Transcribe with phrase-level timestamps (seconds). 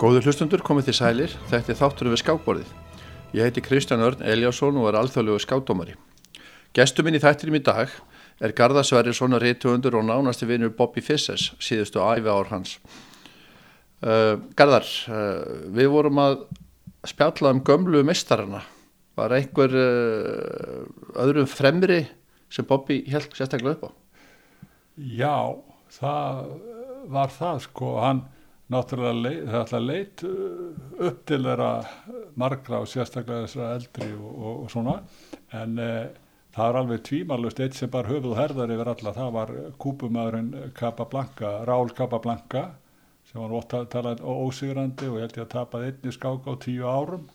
[0.00, 2.68] Góður hlustundur komið til sælir, þetta er þátturum við skákborðið.
[3.36, 5.92] Ég heiti Kristján Örn Eliasson og er alþjóðlegu skákdómari.
[6.72, 7.92] Gestur minn í þættinum í dag
[8.40, 9.44] er Garðar Sverrisson og
[10.08, 12.78] nánasti vinnur Bobby Fissers, síðustu æfi ár hans.
[14.00, 16.38] Uh, Garðar, uh, við vorum að
[17.04, 18.64] spjalla um gömlu mistarana.
[19.20, 20.88] Var einhver uh,
[21.20, 22.06] öðrum fremri
[22.48, 23.90] sem Bobby held sérstaklega upp á?
[24.96, 25.60] Já,
[26.00, 26.44] það
[27.12, 28.28] var það sko, hann
[28.70, 30.66] náttúrulega það leit uh,
[31.08, 31.70] upp til þeirra
[32.40, 34.98] margra og sérstaklega þessara eldri og, og, og svona.
[35.60, 36.04] En uh,
[36.54, 41.58] það er alveg tvímarlust eitt sem bara höfuð herðar yfir alla það var kúpumæðurinn Capablanca,
[41.68, 42.68] Rál Capablanca
[43.30, 46.54] sem var ótt að tala ósigrandi og ég held ég að tapaði einni skák á
[46.62, 47.28] tíu árum.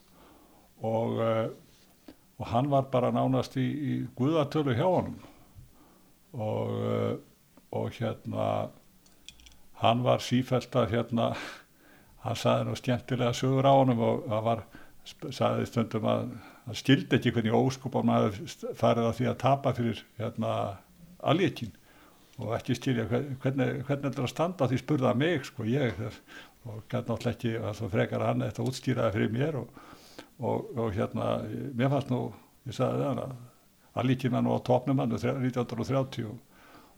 [0.84, 1.46] Og, uh,
[2.36, 5.16] og hann var bara nánast í, í guðatölu hjá honum.
[6.36, 7.14] Og, uh,
[7.76, 8.48] og hérna
[9.82, 11.30] hann var sífælt að hérna
[12.26, 14.62] hann saði nú stjæntilega sögur á honum og það var,
[15.30, 16.28] saði stundum að
[16.66, 18.40] hann skildi ekki hvernig óskupar maður
[18.80, 20.54] farið að því að tapa fyrir hérna
[21.26, 21.74] aljekin
[22.42, 23.44] og ekki skilja hvernig,
[23.88, 26.00] hvernig er þetta að standa því spurða mig sko ég
[26.66, 29.84] og gæti náttúrulega ekki að það frekar hann þetta útstýraði fyrir mér og,
[30.40, 31.30] og, og hérna
[31.78, 32.22] mér fannst nú
[32.66, 33.38] ég sagði það að
[34.02, 36.42] aljekin var nú á topnum hann 1930 og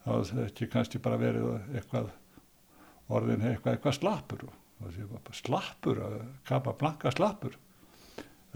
[0.05, 2.09] það var ekki kannski bara verið eitthvað
[3.09, 4.45] orðin eitthvað, eitthvað slappur.
[5.33, 6.03] Slappur,
[6.47, 7.57] kapa blanka slappur.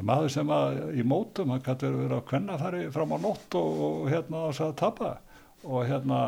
[0.01, 3.81] Maður sem að í mótum hann kannski verið að kvenna fari fram á nótt og,
[3.85, 5.11] og hérna þess að tapa.
[5.61, 6.21] Og hérna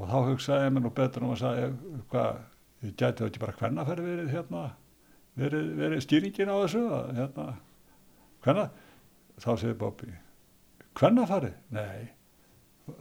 [0.00, 1.66] og þá hugsaði ég mér nú betur um að sagja
[2.12, 2.38] hvað,
[2.86, 4.62] ég gæti ekki bara kvenna fari verið hérna
[5.40, 6.84] verið, verið stýringin á þessu?
[7.18, 7.46] Hérna,
[8.44, 8.66] kvenna
[9.40, 10.14] þá segir Bobby
[10.96, 11.52] kvenna fari?
[11.76, 12.08] Nei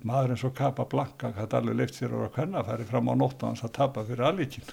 [0.06, 3.44] maður eins og Kapa Blanka hætti alveg leikt sér að hvenna færi fram á nótt
[3.44, 4.70] og hans að tapa fyrir alvíkin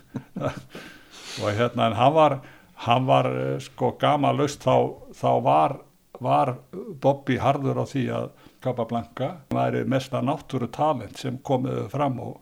[1.43, 2.39] og hérna en hann var
[2.87, 3.31] hann var
[3.65, 5.77] sko gama löst þá, þá var,
[6.21, 6.57] var
[7.01, 8.29] Bobby harður á því að
[8.65, 12.41] Kapa Blanka væri mesta náttúru talent sem komiðu fram og,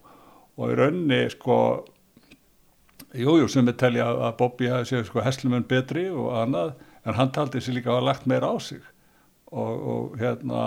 [0.57, 1.57] og í raunni sko
[3.15, 6.75] jújú jú, sem við telja að Bobby hafi séð sko heslumun betri og annað
[7.05, 8.81] en hann taldi sér líka að hafa lagt meira á sig.
[9.55, 10.61] Og, og hérna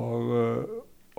[0.00, 0.32] og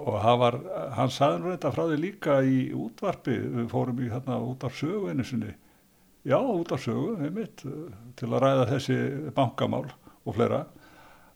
[0.02, 0.58] og var,
[0.98, 4.74] hann saði nú þetta frá því líka í útvarpi við fórum í hérna út af
[4.78, 5.54] sögu einu sinni.
[6.26, 7.62] Já út af sögu einmitt,
[8.18, 8.98] til að ræða þessi
[9.36, 9.86] bankamál
[10.24, 10.64] og fleira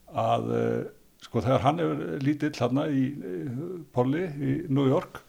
[0.07, 0.49] að
[1.21, 3.03] sko þegar hann er lítill hérna í
[3.93, 5.21] Polli í New York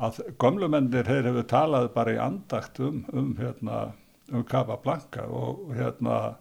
[0.00, 3.90] að gömlumennir hefur talað bara í andakt um, um hérna
[4.30, 6.38] um Capablanca og hérna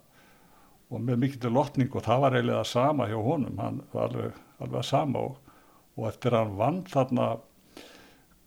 [0.89, 4.85] og með mikill lotning og það var eiginlega sama hjá honum hann var alveg, alveg
[4.88, 5.38] sama og
[6.00, 7.29] og eftir að hann vann þarna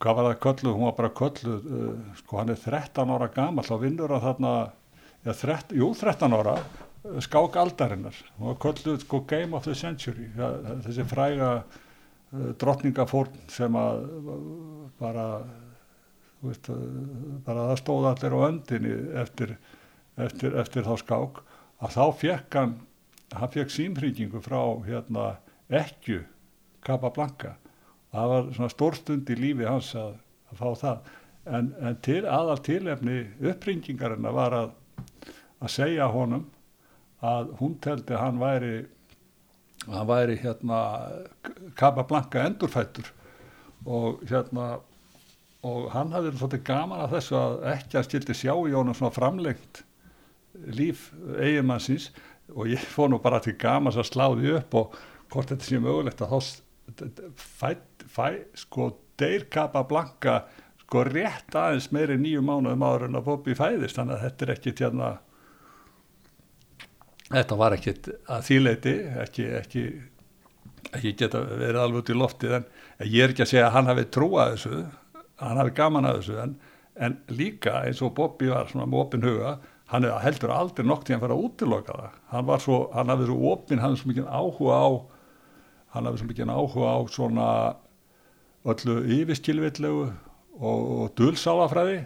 [0.03, 3.66] hvað var það kölluð, hún var bara kölluð uh, sko hann er 13 ára gamal
[3.66, 4.54] þá vinnur hann þarna
[5.26, 9.76] ja, 13, jú 13 ára uh, skák aldarinnar, hún var kölluð sko Game of the
[9.78, 10.50] Century ja,
[10.86, 14.08] þessi fræga uh, drottningafórn sem að
[15.02, 15.28] bara
[16.42, 16.72] veist,
[17.47, 19.56] bara það stóð allir á öndinni eftir,
[20.19, 21.42] eftir, eftir þá skák
[21.82, 22.75] að þá fekk hann
[23.32, 25.37] hann fekk símhringingu frá hérna
[25.73, 26.23] ekku
[26.84, 27.56] Capablanca.
[28.12, 30.17] Það var svona stórstund í lífi hans að,
[30.50, 31.12] að fá það.
[31.43, 33.19] En, en til, aðal tilefni
[33.50, 34.75] uppringingarinn var að,
[35.62, 36.44] að segja honum
[37.23, 38.75] að hún teldi að hann væri
[39.88, 40.79] hann væri hérna
[41.79, 43.08] Capablanca endurfættur
[43.87, 44.76] og hérna
[45.67, 49.14] og hann hafði svolítið gaman að þessu að ekki að stilti sjá í honum svona
[49.14, 49.82] framlengt
[50.52, 52.10] líf eigimannsins
[52.52, 54.99] og ég fór nú bara til gaman að sláði upp og
[55.32, 56.38] hvort þetta sé mögulegt að þá
[57.38, 57.70] fæ,
[58.04, 58.26] fæ
[58.58, 58.90] sko
[59.20, 60.43] deyr Capablanca
[60.82, 63.96] sko rétt aðeins meiri nýju mánuðum áður en að Bobby fæðist.
[63.96, 65.12] Þannig að þetta er ekki tjana
[67.32, 67.94] þetta var ekki
[68.28, 69.84] að þýleiti ekki, ekki
[70.93, 72.66] ekki geta verið alveg út í loftið en
[73.06, 74.81] ég er ekki að segja að hann hafi trúað þessu
[75.43, 76.56] hann hafi gaman að þessu en,
[77.06, 79.55] en líka eins og Bobby var svona með opin huga
[79.93, 82.19] hann heldur aldrei nokk til að að útiloka það.
[82.33, 84.89] Hann var svo, hann hafði svo opin hann hafði svo mikið áhuga á
[85.93, 87.49] hann hafði svo mikið áhuga á svona
[88.73, 92.00] öllu yfirskilvillegu og, og dulsálafræði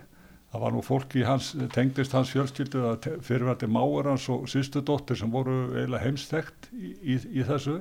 [0.57, 5.31] það var nú fólki hans, tengdist hans fjölskyldu að fyrirvændi máur hans og sýstudóttir sem
[5.31, 7.81] voru eiginlega heimstækt í, í, í þessu.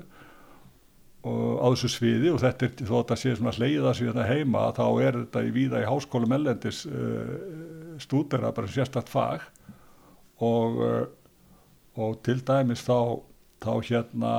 [1.26, 4.26] Og á þessu sviði og þetta er þó að það sé svona hleyða sig þetta
[4.30, 7.32] heima þá er þetta í víða í háskólum ellendis uh,
[8.02, 9.48] stúdera bara sérstakt fag
[10.44, 11.06] og, uh,
[11.96, 13.22] og til dæmis þá,
[13.64, 14.36] þá hérna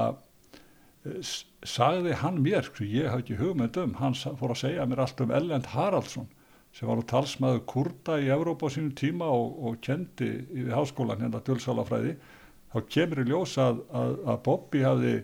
[1.67, 5.23] sagði hann mér, sko, ég haf ekki hugmynd um, hann fór að segja mér allt
[5.23, 6.29] um Ellend Haraldsson
[6.77, 11.23] sem var nú talsmaður kurda í Evrópa á sínum tíma og, og kendi í háskólan
[11.23, 12.17] hérna dölsalafræði
[12.73, 15.15] þá kemur í ljós að, að, að Bobby hafði,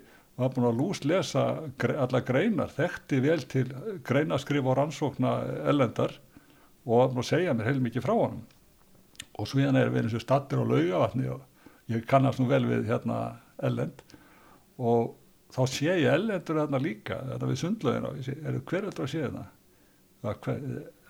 [0.40, 1.44] var búin að lús lesa
[1.82, 3.66] gre, alla greinar, þekkti vel til
[4.06, 5.34] greinaskrif og rannsókna
[5.68, 6.16] ellendar
[6.86, 8.42] og var búin að segja mér heil mikið frá honum
[9.38, 11.42] og hérna er við eins og stattir á laugavatni og
[11.92, 13.18] ég kannast nú vel við hérna
[13.62, 14.02] ellend
[14.78, 15.14] og
[15.52, 19.46] þá sé ég ellendur hérna líka þetta við sundlaðina, er það hver eftir að sé?
[20.22, 20.60] Hver,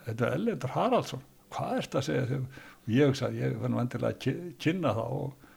[0.07, 1.25] þetta er Ellendur Haraldsson.
[1.53, 2.41] Hvað er þetta að segja
[2.83, 5.49] og ég hugsa að ég verði vendilega að kynna það og,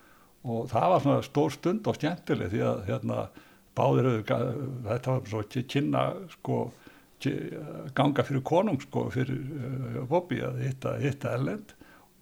[0.45, 3.21] og það var svona stór stund og stjæntileg því að hérna
[3.75, 6.03] báðir þetta var svo kynna
[6.35, 6.59] sko
[7.95, 11.73] ganga fyrir konung sko fyrir uh, Bobby að hitta, hitta Ellend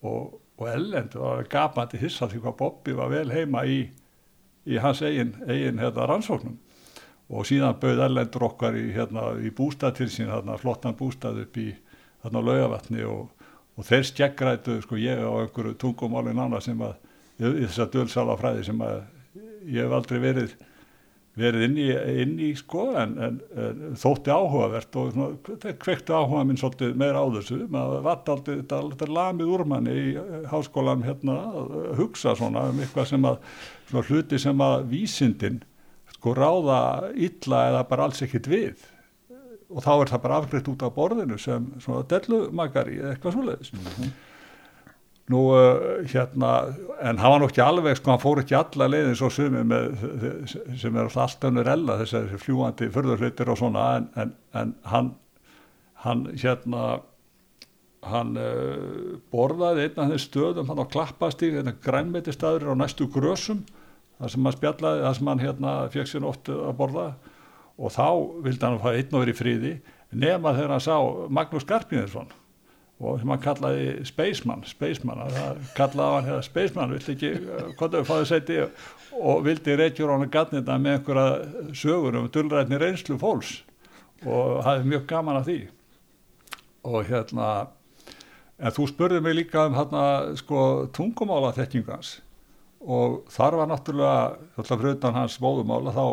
[0.04, 3.80] og, og Ellend var gapandi hissa því hvað Bobby var vel heima í,
[4.68, 6.60] í hans eigin, eigin hérna, rannsóknum.
[7.34, 11.58] Og síðan bauð Ellendur okkar í, hérna, í bústað til sín, hérna, flottan bústað upp
[11.58, 11.72] í
[12.24, 13.32] þarna á laugavatni og,
[13.78, 17.00] og þeir skeggrætu sko ég á einhverju tungumálin annað sem að
[17.40, 19.00] í þess að dölsala fræði sem að
[19.72, 20.54] ég hef aldrei verið
[21.39, 21.88] verið inn í,
[22.24, 25.15] inn í sko en, en, en þótti áhugavert og
[25.81, 27.59] kvekti áhuga minn svolítið meira á þessu.
[27.74, 30.07] Maður vart aldrei, þetta er aldrei lamið úr manni í
[30.51, 33.39] háskólan hérna að hugsa svona um eitthvað sem að
[33.89, 35.62] svona hluti sem að vísindin
[36.13, 36.81] sko ráða
[37.13, 38.85] illa eða bara alls ekkit við.
[39.74, 43.74] Og þá er það bara afgriðt út af borðinu sem svona dellumagari eða eitthvað svoleiðis.
[43.74, 44.13] Mm -hmm.
[45.33, 46.51] Nú uh, hérna
[47.01, 49.97] en hann var nú ekki alveg sko hann fór ekki alla leiðin svo sumi með
[50.80, 55.12] sem er alltaf önnur ella þessari fljúandi förðurhlutir og svona en, en, en hann
[56.03, 57.01] hann hérna
[58.03, 63.07] hann uh, borðaði einn af þeim stöðum hann á klappastík, þetta grænmeti staður á næstu
[63.12, 63.63] grösum
[64.19, 67.07] þar sem hann spjallaði, þar sem hann hérna fekk sér oft að borða.
[67.74, 68.07] Og þá
[68.45, 69.74] vildi hann fara einn og verið fríði
[70.13, 70.97] nema þegar hann sá
[71.33, 72.30] Magnús Garpíðinsson
[73.04, 77.32] og sem hann kallaði Spaceman, Spaceman það kallaði hann hérna Spaceman vildi ekki,
[77.78, 78.60] hvort þau fáið seti
[79.20, 83.62] og vildi reykjur á hann gatnita með einhverja sögur um dullrætni reynslu fólks
[84.24, 85.58] og hafði mjög gaman af því.
[86.88, 87.50] Og hérna
[88.60, 90.06] en þú spurði mig líka um hérna
[90.40, 92.18] sko tungumála þekkingans
[92.84, 96.06] og þar var náttúrulega, þáttaf fruðan hans móðumála þá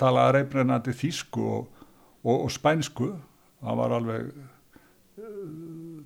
[0.00, 1.86] talaði reybrennandi þísku og,
[2.24, 3.12] og, og spænsku.
[3.64, 4.32] Hann var alveg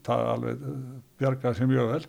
[0.07, 0.63] það alveg
[1.21, 2.05] bjargaði sem mjög vel.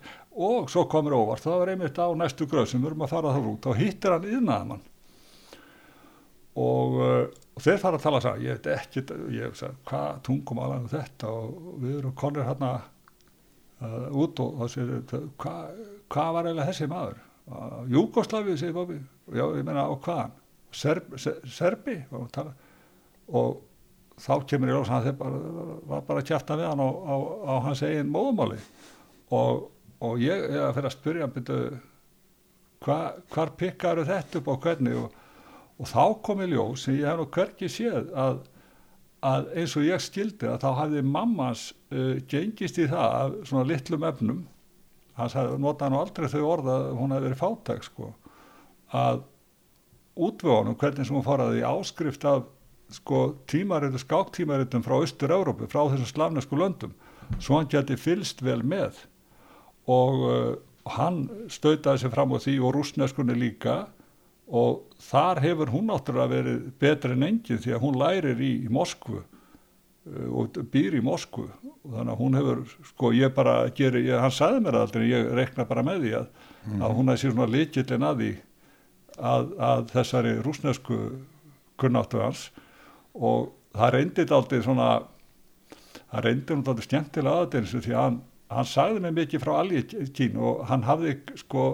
[0.50, 3.34] Og svo komur óvart það var einmitt á næstu gröð sem við erum að fara
[3.34, 4.86] þar út og hittir hann yðnaðamann
[6.60, 9.02] og, og þeir fara að tala þess að ég veit ekki
[9.36, 11.30] ég veist að hvað tungum alveg þetta?
[11.30, 12.72] Og við erum konir hérna
[13.80, 15.00] uh, út og það séu
[15.40, 17.18] hvað hva var eiginlega þessi maður?
[17.90, 19.00] Júkoslavi segir Bóbi
[19.34, 20.36] já ég menna á hvaðan?
[20.70, 21.16] Serb,
[21.50, 21.96] Serbi?
[22.14, 22.36] Og,
[23.34, 23.56] og
[24.20, 25.36] þá kemur ég lóðs að það
[25.90, 27.14] var bara að kjæfta við hann á, á,
[27.48, 28.58] á hans eigin móðumáli
[29.32, 29.70] og,
[30.04, 31.80] og ég er að fyrir að spyrja hann
[32.84, 33.00] hva,
[33.32, 34.96] hvar pikkaru þetta upp og hvernig?
[35.00, 35.18] Og,
[35.80, 38.40] og þá kom ég ljóð sem ég hef nú hverkið séð að,
[39.26, 43.66] að eins og ég skildi að þá hafði mammans uh, gengist í það af svona
[43.68, 44.46] litlum efnum.
[45.18, 48.14] Hans notaði nú aldrei þau orða að hún hefði verið fátæk sko.
[48.96, 49.26] Að
[50.20, 52.48] útvögunum hvernig sem hún faraði í áskrift af
[52.94, 53.20] sko
[53.50, 56.92] tímaritum, skáktímaritum frá Östur-Európu, frá þessum slavnesku löndum,
[57.38, 58.98] svo hann geti fylst vel með.
[59.90, 60.52] Og uh,
[60.96, 63.84] hann stautaði sér fram á því og rúsneskunni líka.
[64.50, 68.70] Og þar hefur hún náttúrulega verið betri en enginn því að hún lærir í, í
[68.72, 71.46] Moskvu uh, og býr í Moskvu.
[71.84, 75.34] Og þannig að hún hefur, sko ég bara gerir, ég, hann sagði mér aldrei, ég
[75.38, 76.30] rekna bara með því að,
[76.66, 76.80] mm.
[76.82, 78.32] að hún hefði sér svona likillin að því
[79.20, 80.98] að, að þessari rúsnesku
[81.80, 82.48] kunnáttu hans
[83.14, 84.90] og það reyndið aldrei svona
[86.10, 90.38] það reyndið hún aldrei skemmtilega aðeins því að hann, hann sagði mig mikið frá algín
[90.42, 91.64] og hann hafði sko,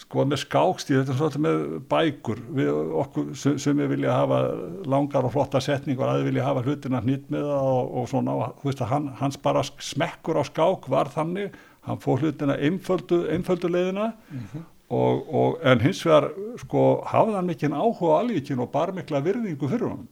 [0.00, 2.72] sko með skákstíð þetta er svona með bækur við
[3.04, 4.40] okkur sem við vilja hafa
[4.88, 8.38] langar og flotta setningar að við vilja hafa hlutina hnitt með það og, og svona
[8.64, 11.56] veist, hann, hans bara smekkur á skák var þannig
[11.88, 14.68] hann fór hlutina einföldu, einföldu leiðina mm -hmm.
[14.90, 19.68] Og, og, en hins vegar sko hafði hann mikinn áhuga alvíkin og bar mikla virðingu
[19.70, 20.08] fyrir hann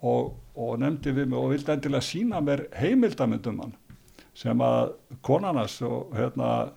[0.00, 3.74] og, og nefndi við mig og vildi endilega sína mér heimildamöndum hann
[4.38, 4.92] sem að
[5.26, 6.70] konanas og hérna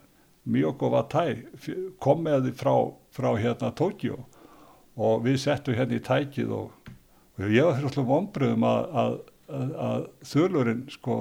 [0.49, 1.43] Miyoko Watai
[2.01, 2.75] kom með því frá,
[3.13, 4.17] frá hérna Tókjó
[4.97, 6.71] og við settum hérna í tækið og
[7.45, 9.13] ég var alltaf ombröðum að, að,
[9.49, 11.17] að, að þurlurinn sko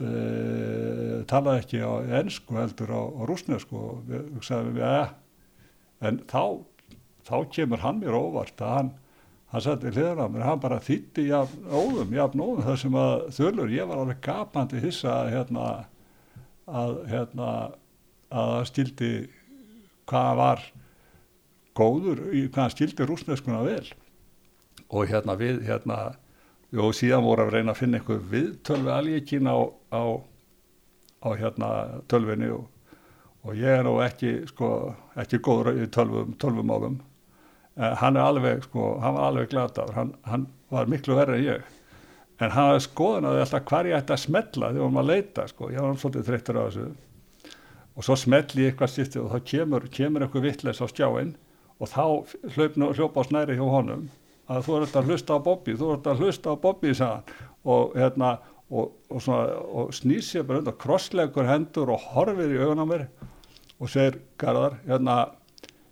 [0.00, 5.08] uh, talaði ekki á ennsku heldur á, á rúsnesku og við sagðum við að
[6.06, 6.44] en þá,
[7.26, 8.90] þá kemur hann mér óvart að hann,
[9.50, 12.98] hann satt við hliðan á mér, hann bara þýtti jafn óðum, jafn óðum þar sem
[13.00, 15.70] að þölur, ég var alveg gapandi hissa að hérna
[16.70, 17.48] að hérna
[18.30, 19.10] að það stildi
[20.10, 20.64] hvað var
[21.78, 23.86] góður, hvað hann stildi rúsneskuna vel.
[24.90, 25.98] Og hérna við hérna
[26.78, 29.58] og síðan voru að reyna að finna einhver viðtölvi alíkin á,
[29.90, 30.02] á,
[31.26, 31.70] á hérna
[32.10, 32.68] tölvinni og,
[33.42, 37.09] og ég er nú ekki sko, ekki góður í tölvum, tölvum áðum en
[37.76, 41.76] hann er alveg sko, hann var alveg gladaður, hann, hann var miklu verið en ég.
[42.40, 45.84] En hann hafði skoðunaði alltaf hvað ég ætti að smetla þegar maður leita sko, ég
[45.84, 46.86] var svolítið þreyttur á þessu.
[47.96, 51.34] Og svo smetli ég eitthvað styrti og þá kemur, kemur eitthvað vittles á skjáin
[51.80, 52.04] og þá
[52.56, 54.08] hljópa á snæri hjá honum
[54.50, 58.30] að þú ert að hlusta á Bobby, þú ert að hlusta á Bobby og, hérna,
[58.70, 63.06] og, og, og snýr sér bara undan krosslegur hendur og horfir í augun á mér
[63.80, 65.16] og segir Garðar, hérna,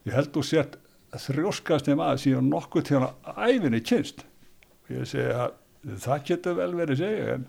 [0.08, 0.78] ég held þú sért
[1.16, 5.54] þrjóskast um aðeins síðan nokkuð til að æfinni kynst og ég segi að
[6.04, 7.46] það getur vel verið segja en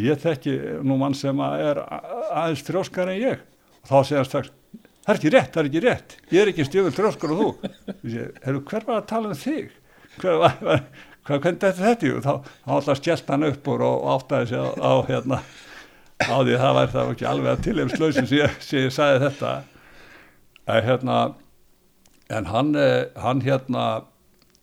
[0.00, 0.56] ég þekki
[0.86, 3.44] nú mann sem að er aðeins þrjóskar en ég.
[3.82, 4.52] Og þá segja hann strax
[5.00, 6.16] það er ekki rétt, það er ekki rétt.
[6.30, 7.70] Ég er ekki stjöfur þrjóskar og þú.
[8.44, 9.72] Hefur hver var að tala um þig?
[10.20, 14.08] Hver var, var hvernig þetta þetta og þá, þá alltaf stjælt hann upp úr og
[14.14, 15.40] áttaði sig á, á hérna
[16.20, 19.52] á því það væri það ekki alveg að tilhemslausin sem ég, ég sagði þetta.
[20.70, 21.20] Að hérna
[22.30, 23.84] en hann, eh, hann hérna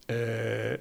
[0.10, 0.78] e,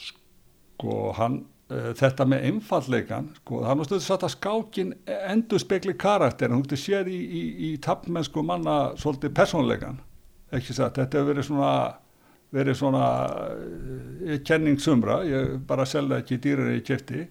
[0.00, 5.96] sko hann e, þetta með einfallleikan sko hann var stöðið satt að skákin endur spekli
[6.00, 10.00] karakter hann hútti séð í, í, í tappmennsku manna svolítið persónleikan
[10.56, 11.74] ekki satt, þetta hefur verið svona
[12.50, 13.04] verið svona
[14.26, 17.28] e, kenningsumra, ég bara selða ekki dýrar í kæfti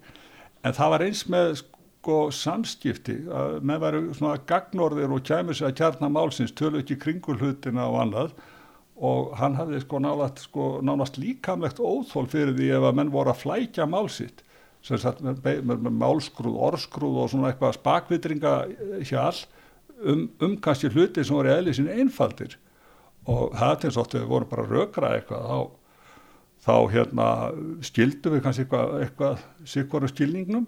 [0.64, 5.72] en það var eins með sko samskipti að með veru svona gagnorðir og kæmur sér
[5.72, 8.32] að kjarna málsins tölu ekki kringulhutina og annað
[9.00, 13.32] og hann hafði sko nánast, sko, nánast líkamlegt óþól fyrir því ef að menn voru
[13.32, 14.44] að flækja málsitt
[14.86, 18.54] sem sagt með, með, með málskrúð, orðskrúð og svona eitthvað spakvitringa
[19.08, 19.36] hjál
[20.04, 22.56] um, um kannski hluti sem voru eðlið sinni einfaldir.
[23.30, 25.60] Og það til þess að við vorum bara rökra eitthvað þá,
[26.64, 27.28] þá hérna
[27.90, 30.68] skildum við kannski eitthvað, eitthvað sikvaru skilningnum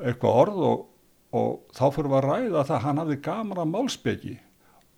[0.00, 0.84] eitthvað orð og,
[1.36, 4.36] og þá fyrir við að ræða það að hann hafði gaman að málspeki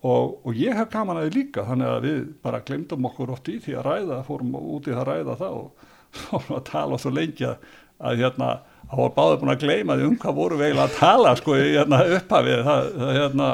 [0.03, 3.49] Og, og ég hef gaman að þið líka þannig að við bara glemdum okkur oft
[3.53, 5.85] í því að ræða fórum út í það að ræða það og
[6.19, 8.49] fórum að tala svo lengi að, hérna,
[8.91, 11.55] þá var báður búin að gleyma því um hvað voru við eiginlega að tala sko
[11.61, 13.49] hérna, upphafið það, það, hérna,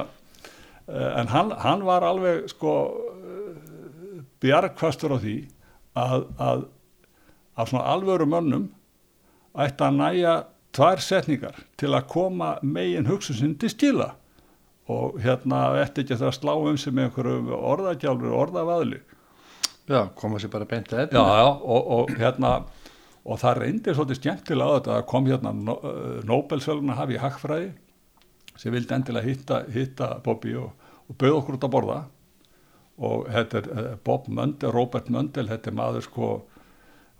[0.88, 2.74] eh, en hann, hann var alveg sko
[4.42, 5.36] bjargkvastur á því
[5.98, 6.64] að, að,
[7.58, 8.68] að svona alvöru mönnum
[9.58, 10.34] ætti að næja
[10.76, 14.12] tvær setningar til að koma megin hugsusinn til skila
[14.88, 19.00] og hérna eftir ekki að slá um sig með einhverju orðagjálfur orðavaðli?
[19.88, 22.52] Já, koma sér bara beint að þetta Já, já, og, og hérna
[23.28, 24.97] og það reyndir svolítið skemmtilega á þetta.
[24.99, 25.54] Að kom hérna
[26.28, 27.73] Nobel-söluna hafi í Hagfræði
[28.59, 30.71] sem vildi endilega hitta, hitta Bobby og,
[31.09, 31.99] og bauð okkur út að borða.
[32.99, 36.30] Og þetta er uh, Bob Mundell, Robert Mundell þetta er maður sko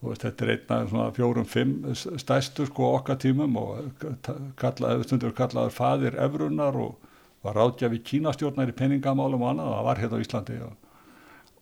[0.03, 4.03] veist, þetta er einn af svona fjórum, fimm stæstu sko okkar tímum og
[4.59, 7.08] kallaði, stundur kallaður fadir Evrunar og
[7.45, 10.77] var ráðgjafi kínastjórnar í peningamálum og annað það var hérna á Íslandi og,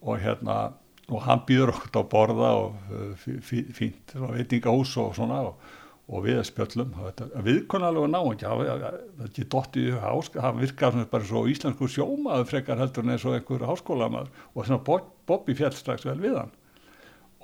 [0.02, 0.59] og hérna
[1.06, 5.61] og hann býður okkur á borða og uh, fínt veitingahús og svona og,
[6.06, 6.95] og við spjöllum.
[7.47, 12.50] Viðkonalega ná ekki það er ekki dótt í hásk það virkar bara svo íslensku sjómaður
[12.50, 16.54] frekar heldur en eins og einhver háskólamaður og svona Bobby fjall strax vel við hann.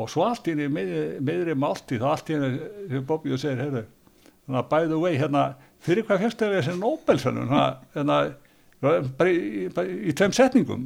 [0.01, 3.85] Og svo allt í meðri málti þá allt í henni Bobby og segir heyrðu
[4.47, 8.19] by the way hérna fyrir hvað fyrst er þessi Nobel-sönun hérna,
[8.83, 9.69] bara í,
[10.11, 10.85] í tveim setningum.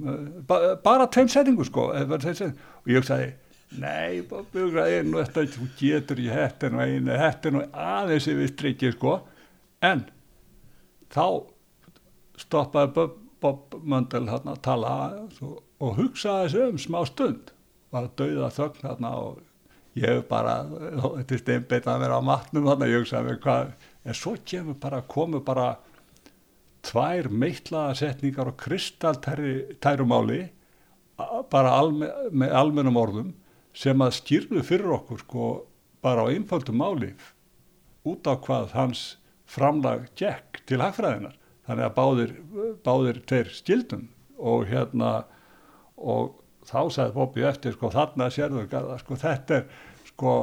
[0.49, 1.91] Bara tveim setningum sko.
[1.97, 3.33] Og ég sagði
[3.81, 9.19] nei, nú, þetta, þú getur í hættinu einu, hættinu aðeins yfir strikki sko.
[9.85, 10.05] En
[11.13, 11.27] þá
[12.41, 14.95] stoppaði Bob, Bob Mundell hérna að tala
[15.43, 17.53] og, og hugsaði þessu um smá stund.
[17.95, 19.43] Var að dauða þögn hérna og
[19.97, 23.75] ég bara, þetta er steinbeitt að vera á matnum hérna, ég hugsaði hvað
[24.07, 25.75] en svo kemur bara, komu bara
[26.87, 30.43] tvær meitlaða setningar og kristaltærumáli
[31.51, 33.33] bara alme, með almennum orðum
[33.77, 35.49] sem að skýrðu fyrir okkur sko
[36.05, 37.15] bara á einfaldum máli
[38.07, 39.07] út á hvað hans
[39.51, 41.35] framlag gekk til hagfræðinar
[41.67, 42.35] þannig að báðir,
[42.87, 44.07] báðir tveir skildum
[44.39, 45.25] og hérna
[45.97, 46.37] og
[46.67, 48.71] þá sagði Bobby eftir sko þarna sérður
[49.03, 49.67] sko þetta er
[50.13, 50.37] sko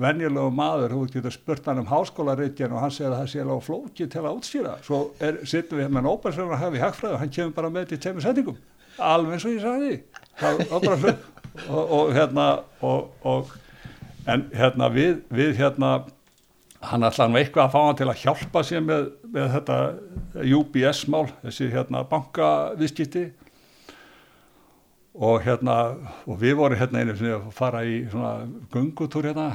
[0.00, 3.64] venjulegu maður, þú getur spurt hann um háskólaritjan og hann segir að það sé alveg
[3.66, 5.00] flóki til að útstýra, svo
[5.48, 8.24] sittum við með Nóbelsson að hafa í hagfræðu og hann kemur bara með til tveimur
[8.24, 8.62] settingum,
[8.96, 9.98] alveg eins og ég sagði.
[10.40, 11.14] Það var bara
[11.68, 12.46] og, og hérna
[12.80, 13.52] og, og
[14.32, 15.92] en hérna við, við hérna
[16.82, 19.78] hann ætlaði nú eitthvað að fá hann til að hjálpa sér með, með þetta
[20.58, 23.28] UBS mál, þessi hérna bankaviðskipti.
[25.12, 25.76] Og hérna
[26.24, 29.50] og við vorum hérna einu að fara í svona gungutúr hérna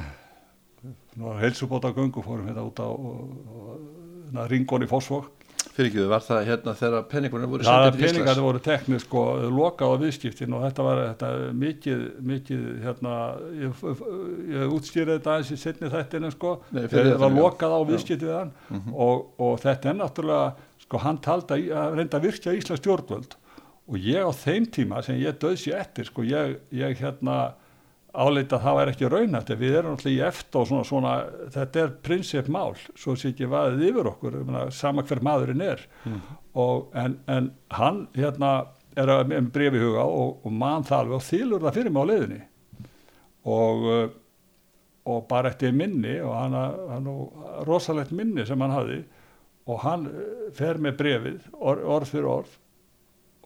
[1.16, 5.30] heilsubóta gungu fórum hérna út á hérna, ringón í Fossvók
[5.74, 8.12] Fyrir ekki, var það hérna þegar peningurinn voru Það er til Íslands?
[8.12, 9.22] peningarnir voru teknir sko
[9.54, 12.00] lokað á viðskiptin og þetta var þetta, mikið,
[12.30, 13.12] mikið hérna,
[13.58, 13.82] ég,
[14.54, 16.52] ég útstýrði þetta aðeins í setni þættinu sko.
[16.74, 18.52] Nei, þegar það var lokað á viðskiptið við hann.
[18.94, 20.48] Og, og þetta er náttúrulega
[20.86, 23.36] sko hann taldi að- að reynda að virkja Íslands stjórnvöld.
[23.88, 27.38] Og ég á þeim tíma sem ég döðs ég eftir sko ég, ég hérna
[28.18, 31.14] áleita að það var ekki raunætt við erum alltaf í eftir og svona, svona
[31.54, 35.84] þetta er prinsipmál, svo sé ekki vaðið yfir okkur, ég meina, sama hver maðurinn er.
[36.58, 38.52] Og, en, en hann hérna
[38.98, 42.02] er að með brefi huga og, og mann það alveg og þýlur það fyrir mig
[42.02, 42.40] á leiðinni.
[43.48, 44.08] Og uh,
[45.08, 46.56] og bara eftir minni og hann,
[46.92, 47.06] hann
[47.68, 48.98] rosalegt minni sem hann hafði
[49.68, 52.56] og hann uh, fer með brefið or, orð fyrir orð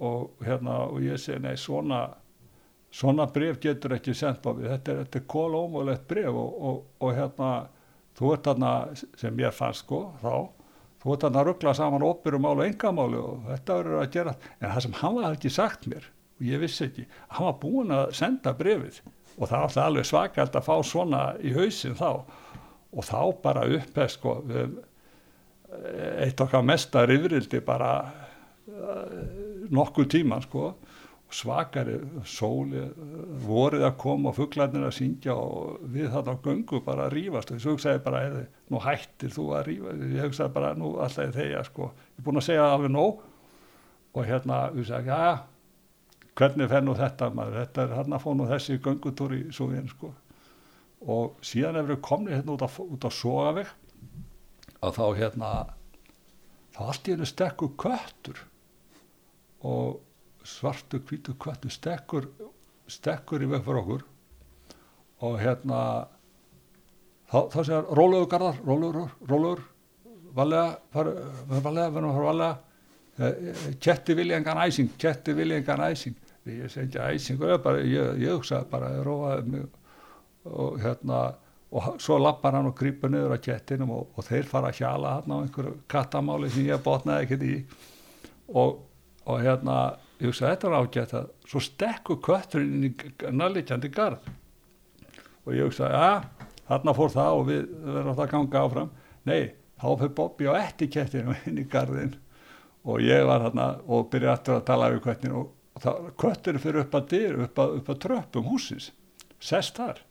[0.02, 2.04] og hérna og ég segi nei svona
[2.92, 7.14] svona bref getur ekki sendt á við þetta er, er kólómulegt bref og, og, og
[7.16, 7.52] hérna
[8.18, 10.34] þú ert þarna sem ég fannst sko þá
[11.02, 14.34] þú ert þarna að ruggla saman óperumálu og engamálu og þetta verður að gera.
[14.60, 16.06] En það sem hann var ekki sagt mér
[16.38, 19.02] og ég vissi ekki, hann var búin að senda brefið
[19.38, 22.22] og það átti alveg svakalt að fá svona í hausin þá.
[22.92, 24.74] Og þá bara uppið sko við,
[26.22, 29.06] eitt okkar mesta rifrildi bara uh,
[29.72, 30.74] nokkuð tíma sko
[31.32, 31.96] svakari
[32.28, 32.82] sóli
[33.46, 37.50] vorið að koma og fugglarnir að syngja og við þarna á göngu bara að rífast.
[37.50, 38.42] Og þessu hugsaði bara, heyrðu,
[38.72, 39.94] nú hættir þú að rífa?
[40.12, 43.22] Ég hugsaði bara, nú alltaf þegar sko, ég er búin að segja alveg nóg
[44.12, 45.32] og hérna, við sagði, já,
[46.38, 50.12] hvernig fer nú þetta maður, þetta er að fá nú þessi göngutúr í Súvín sko.
[51.02, 53.72] Og síðan ef við komni hérna út á, á Sogaveg
[54.82, 55.50] að þá hérna
[56.72, 58.44] þá allt í hennu stekku köttur
[59.66, 60.00] og
[60.48, 62.28] svartu hvítu köttur stekkur
[62.90, 64.04] stekkur í veg fyrir okkur.
[65.22, 65.82] Og hérna
[67.30, 69.62] þá, þá segjar rólegur garðar rólegur, rólegur
[70.34, 71.12] valega, far,
[71.52, 72.52] valega, að fara valega
[73.18, 76.18] eh, ketti viljengan æsing ketti viljengan æsing.
[76.48, 79.66] Ég segi ekki æsing ég, bara, ég, ég hugsaði bara ég róaði mig
[80.50, 81.22] og hérna
[81.72, 85.12] og svo lappar hann og grýpur niður á kettinum og, og þeir fara að hjala
[85.20, 87.54] hann á einhverju kattamáli sem ég botnaði ekkert í.
[88.52, 88.82] Og,
[89.24, 89.76] og hérna
[90.22, 94.28] ég hugsa þetta er ágætt að svo stekku kötturinn inn í nærleikjandi garð.
[95.42, 96.10] Og ég hugsa ja,
[96.68, 98.92] þarna fór það og við verðum það að ganga áfram.
[99.26, 99.40] Nei,
[99.82, 102.14] þá fyrir Bobby á etikettinu inn í garðin
[102.86, 105.50] og ég var þarna og byrja aftur að tala við köttin og,
[105.82, 108.90] og kötturinn fyrir upp að dyr upp að, að tröppum húsins
[109.42, 110.02] sest þar.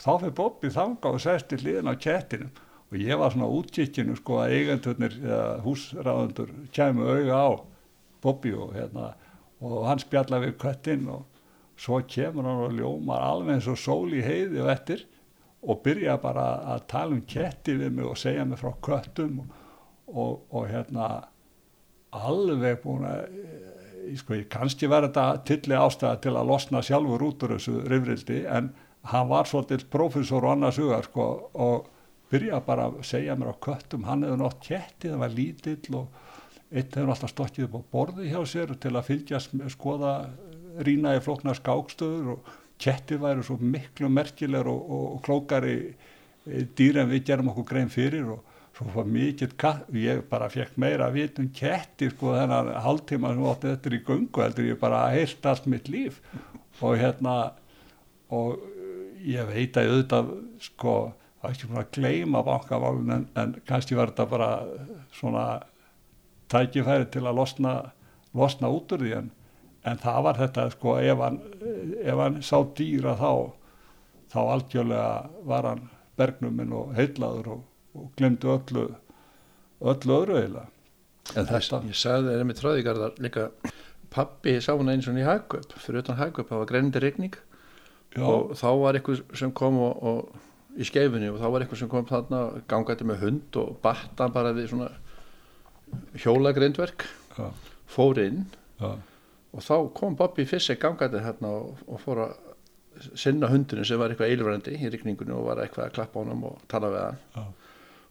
[0.00, 2.52] Þá fyrir Bobby þanga og sest í hliðin á kettinum.
[2.92, 7.50] Og ég var svona útkikkinu sko að eigandurnir eða húsráðundur kæmu auga á
[8.22, 9.12] Bobby og hérna
[9.62, 11.24] og hann spjalla við köttin og
[11.78, 15.04] svo kemur hann og ljómar alveg eins og sól í heiði og eftir
[15.62, 19.58] og byrja bara að tala um ketti við mig og segja mig frá köttum og,
[20.08, 21.10] og, og hérna
[22.12, 23.36] alveg búin að
[24.02, 28.42] ég sko, kannski var þetta tilli ástæða til að losna sjálfur út úr þessu rifrildi
[28.50, 28.72] en
[29.12, 31.88] hann var svolítið profesor og annars hugar sko og
[32.32, 34.06] byrja bara að segja mér á köttum.
[34.08, 36.20] Hann hefði nátt ketti, það var lítill og
[36.72, 40.12] eitt hefur alltaf stokkið upp á borði hjá sér til að fylgjast með skoða
[40.86, 45.76] rína í flokna skákstöður og kettir væri svo miklu merkilegur og, og, og klókari
[46.46, 50.78] dýr en við gerum okkur grein fyrir og svo var mikill katt ég bara fekk
[50.80, 54.80] meira að vita um kettir sko þennan hálftíma sem átti þetta í gungu heldur ég
[54.80, 56.22] bara heilt allt mitt líf.
[56.80, 57.52] Og hérna
[58.32, 58.62] og
[59.22, 60.32] ég veit að auðvitað
[60.64, 60.94] sko
[61.42, 64.50] það er ekki búin að gleyma bankaválun en, en kannski var þetta bara
[65.14, 65.46] svona
[66.52, 67.74] tækifæri til að losna,
[68.36, 69.32] losna út úr því en,
[69.88, 71.40] en það var þetta sko ef hann,
[72.02, 73.32] ef hann sá dýra þá
[74.32, 75.08] þá algjörlega
[75.48, 75.86] var hann
[76.20, 77.64] bergnuminn og heitlaður og,
[77.98, 78.86] og glemdi öllu
[79.82, 80.68] öllu öðru eiginlega.
[81.38, 83.48] En þetta Ég sagði þeirra með tráðíkarðar líka
[84.12, 87.36] pappi sá hún eins og í Hagkaup fyrir utan Hagkaup, það var greinandi regning
[88.12, 91.82] já, og þá var eitthvað sem kom og, og í skeifunni og þá var eitthvað
[91.82, 94.90] sem kom þarna gangandi með hund og batta bara við svona
[96.18, 97.06] hjólagrindverk
[97.92, 98.44] fór inn
[98.80, 98.90] já,
[99.52, 102.38] og þá kom Bobby Fissek gangandi hérna og, og fór að
[103.18, 106.58] sinna hundinu sem var eitthvað eilvrandi í rigningunni og var eitthvað að klappa honum og
[106.70, 107.22] tala við hann.
[107.36, 107.44] Já,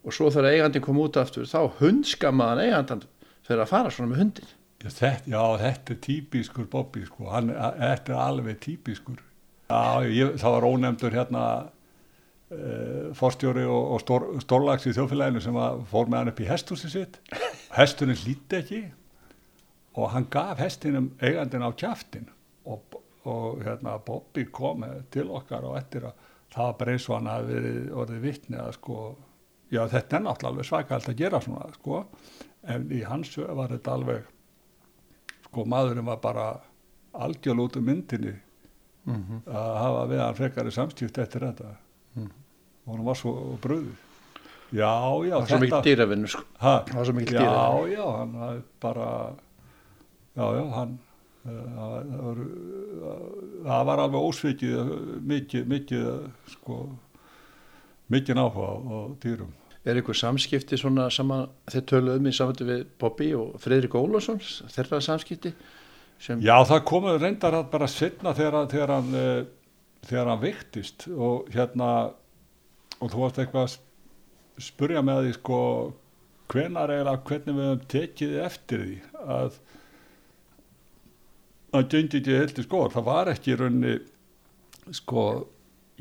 [0.02, 3.06] og svo þegar eigandin kom út aftur þá hundskamaðan eigandan
[3.46, 4.50] fyrir að fara svona með hundin
[4.82, 9.20] Já, þetta, já, þetta er típiskur Bobby sko, hann, þetta er alveg típiskur.
[9.70, 11.44] Já, ég, það var ónefndur hérna
[13.16, 16.90] forstjóri og, og stór, stórlags í þjóðfélaginu sem að fór með hann upp í hestúsi
[16.92, 17.20] sitt
[17.80, 18.82] hesturinn hlýtti ekki
[19.96, 22.28] og hann gaf hestinum eigandin á kjaftin
[22.68, 24.84] og, og hérna Bobby kom
[25.14, 28.60] til okkar og eftir að það var bara eins og hann að verið orðið vittni
[28.60, 28.98] að sko
[29.72, 32.02] já þetta er náttúrulega alveg svakalt að gera svona sko
[32.72, 34.28] en í hans var þetta alveg
[35.46, 36.50] sko maðurinn var bara
[37.12, 39.40] algjörl út um myndinni mm -hmm.
[39.48, 41.72] að hafa við hann frekari samstíft eftir þetta
[42.16, 42.32] Mhm.
[42.86, 44.10] Og hann var svo bröðið
[44.72, 44.92] já,
[45.28, 46.44] já, það var svo mikið dýravinnur sko.
[46.64, 49.08] ha, það var svo mikið já, dýravinnur já, hann var bara
[50.32, 50.98] já, já, hann
[51.46, 52.44] uh, það var,
[53.70, 54.94] það var alveg ósvikið uh,
[55.34, 56.84] mikið, mikið uh, sko
[58.12, 59.52] mikið náhuga á, dýrum.
[59.88, 65.00] Er einhver samskipti svona sama þeir töluðum í samvættu við Bobby og Fredrik Ólafsson þeirra
[65.02, 65.54] samskipti
[66.22, 69.16] Já, það komið reyndar bara setna þegar, þegar hann
[70.06, 71.88] þegar hann veiktist og hérna
[73.02, 75.60] og þú varst eitthvað að spurja með því sko
[76.52, 78.98] hvenar eiginlega hvernig við höfum tekið eftir því
[79.38, 79.60] að
[81.72, 83.96] að ekki heldur sko það var ekki í rauninni
[84.98, 85.26] sko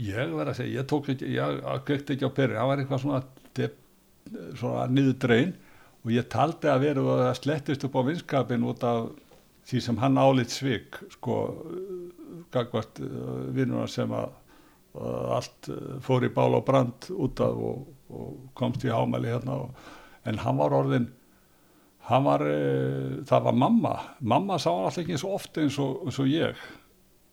[0.01, 3.03] ég verð að segja, ég tók ekki ég kvekti ekki á peri, það var eitthvað
[3.05, 3.21] svona
[3.59, 3.77] dep,
[4.59, 5.53] svona niður drein
[6.01, 9.11] og ég taldi að veru að slettist upp á vinskapin út af
[9.71, 11.41] því sem hann álit svik sko
[12.55, 14.33] gagvart uh, vinnuna sem að
[14.99, 19.63] allt uh, fór í bál og brand út af og, og komst í hámæli hérna
[19.65, 19.89] og,
[20.29, 21.09] en hann var orðin
[22.11, 23.95] hann var, uh, það var mamma.
[24.21, 26.69] Mamma sá hann alltaf ekki eins og oft eins og, eins og ég.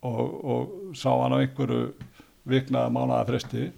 [0.08, 1.82] Og, sá hann á einhverju
[2.48, 3.70] viknaða mánaða fresti.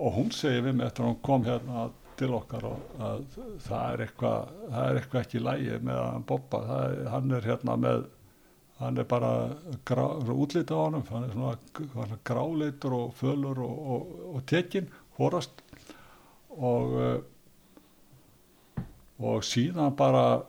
[0.00, 3.22] Og hún segi við mig eftir að hún kom hérna til okkar og að
[3.64, 7.76] það er eitthvað það er eitthvað ekki lægi með hann Bobba það, hann er hérna
[7.80, 8.04] með
[8.82, 9.32] hann er bara
[10.34, 11.04] útlita á honum.
[11.10, 15.62] Hann er svona, gráleitur og fölur og, og, og tekin horast.
[16.52, 17.20] Og uh,
[19.22, 20.42] og síðan bara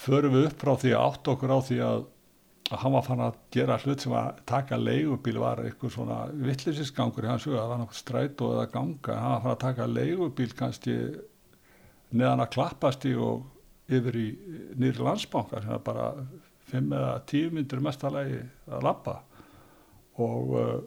[0.00, 2.06] förum við upp frá því að átt okkur á því að
[2.68, 7.24] að hann var fann að gera hlut sem að taka leigubíl var eitthvað svona vittlisisgangur
[7.24, 10.50] í hans huga, það var náttúrulega strætó eða ganga, hann var fann að taka leigubíl
[10.58, 10.96] kannski
[12.12, 13.46] neðan að klappast í og
[13.88, 14.26] yfir í
[14.76, 16.10] nýri landsbanka sem er bara
[16.70, 19.16] fimm eða tíu myndir mestalagi að lappa
[20.18, 20.78] og, uh,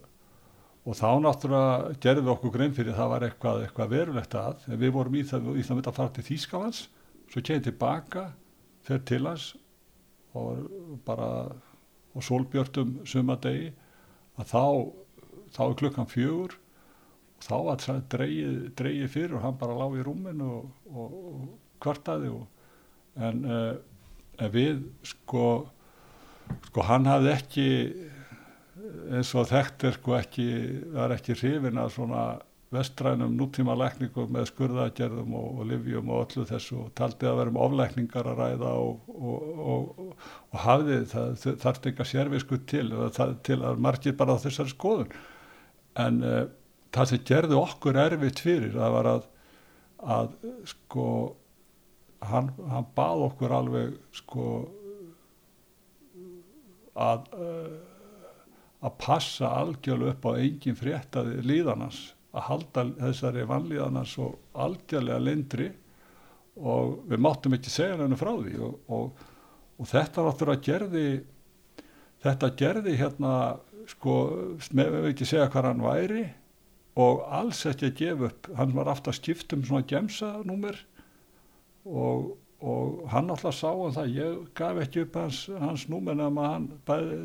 [0.86, 4.64] og þá náttúrulega gerðum við okkur grein fyrir það var eitthvað, eitthvað verulegt að.
[4.68, 6.82] En við vorum í það, í það mitt að fara til Þýskalands
[7.32, 8.26] svo kemur tilbaka
[8.88, 9.52] fer til hans
[10.38, 10.66] og
[11.06, 11.30] bara
[12.12, 13.70] og sólbjörtum sumadegi
[14.40, 14.66] að þá
[15.52, 16.56] þá er klukkan fjögur
[17.38, 21.16] og þá var það dreigið, dreigið fyrir og hann bara lág í rúminu og, og,
[21.32, 21.48] og
[21.84, 22.44] kvartaði og,
[23.20, 23.74] en, uh,
[24.42, 25.46] en við sko
[26.68, 27.68] sko hann hafði ekki
[29.16, 30.48] eins og þekkt er sko ekki
[30.96, 32.24] var ekki hrifin að svona
[32.72, 37.52] vestrænum nútíma lækningum með skurðagerðum og, og livjum og öllu þessu og taldi að vera
[37.52, 40.14] um oflækningar að ræða og, og, og,
[40.64, 41.34] hafði það
[41.66, 42.86] þarf ekki að sérvisku til
[43.18, 45.12] það, til að margir bara á þessari skoðun.
[46.00, 46.46] En uh,
[46.96, 49.28] það sem gerði okkur erfitt fyrir það var að,
[50.16, 50.34] að
[50.72, 51.08] sko
[52.22, 54.46] hann, hann bað okkur alveg sko
[57.02, 57.80] að uh,
[58.82, 62.00] að passa algjörlega upp á engin fréttaði líðanans
[62.32, 65.68] að halda þessari vanlíðanans og algjörlega lindri
[66.58, 69.28] og við máttum ekki segja henni frá því og, og,
[69.78, 71.06] og þetta náttúrulega gerði
[72.26, 73.34] þetta gerði hérna
[73.92, 74.16] sko,
[74.72, 76.24] við veit ekki segja hvað hann væri
[77.02, 78.50] og alls ekki að gefa upp.
[78.58, 80.80] Hann var aftur að skipta um svona gemsanúmer
[81.86, 86.50] og, og hann alltaf sá um það ég gaf ekki upp hans, hans númer nema
[86.54, 87.22] hann bæði,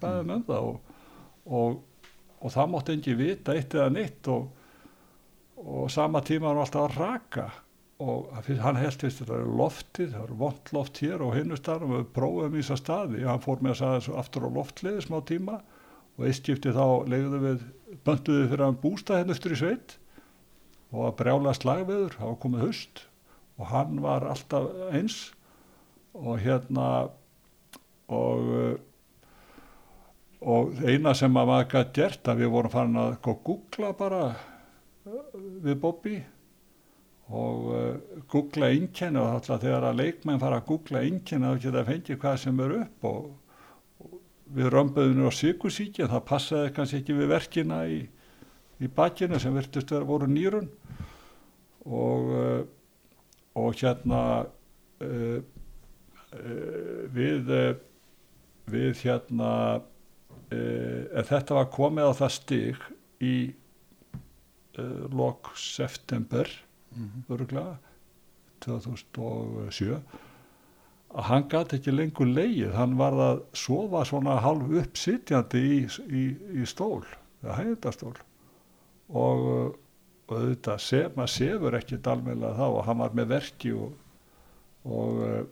[0.00, 0.94] bæði með það og,
[1.46, 1.80] og,
[2.40, 4.46] og það mátti engi vita eitt eða neitt og,
[5.60, 7.50] og sama tíma hann var alltaf að raka.
[8.00, 11.90] Og hann held fyrst þetta er loftið, það er vond loft hér og hinnu staðum
[11.90, 13.26] og við prófum í þessa staði.
[13.28, 15.58] Hann fór með að sagða aftur á loftliði smá tíma
[16.16, 17.66] og eitt skipti þá legðum við,
[18.08, 19.98] bönduðu fyrir hann bústað hennustur í sveit.
[20.96, 23.04] Og að brjála slagveður, það var komið haust
[23.60, 25.18] og hann var alltaf eins.
[26.16, 26.86] Og hérna
[28.10, 28.48] og
[30.40, 34.22] og eina sem að maður gæti gert að við vorum farin að googla bara
[35.60, 36.20] við Bobby.
[37.30, 41.82] Og uh, googla einkenni og alltaf þegar að leikmenn fara að googla einkenni þá geta
[41.82, 43.28] að fengi hvað sem er upp og,
[44.02, 44.16] og
[44.56, 48.00] við römbuðum á sykusíki en það passaði kannski ekki við verkina í,
[48.80, 50.66] í bakinu sem virtust að voru nýrun.
[51.86, 52.58] Og uh,
[53.60, 54.22] og hérna
[55.04, 57.70] uh, uh, við uh,
[58.70, 59.52] við hérna
[60.50, 62.80] þetta var komið á það stig
[63.22, 63.34] í
[65.14, 66.50] lok september
[67.30, 67.76] öruglega
[68.66, 70.00] 2007
[71.10, 76.24] að hann gæti ekki lengur leið hann var að sofa svona halv uppsitjandi í, í,
[76.62, 77.02] í stól
[77.42, 78.16] eða hægindastól
[79.10, 79.46] og,
[80.30, 83.90] og þetta sef, maður sefur ekki dalmela þá og hann var með verki og
[84.88, 85.46] og,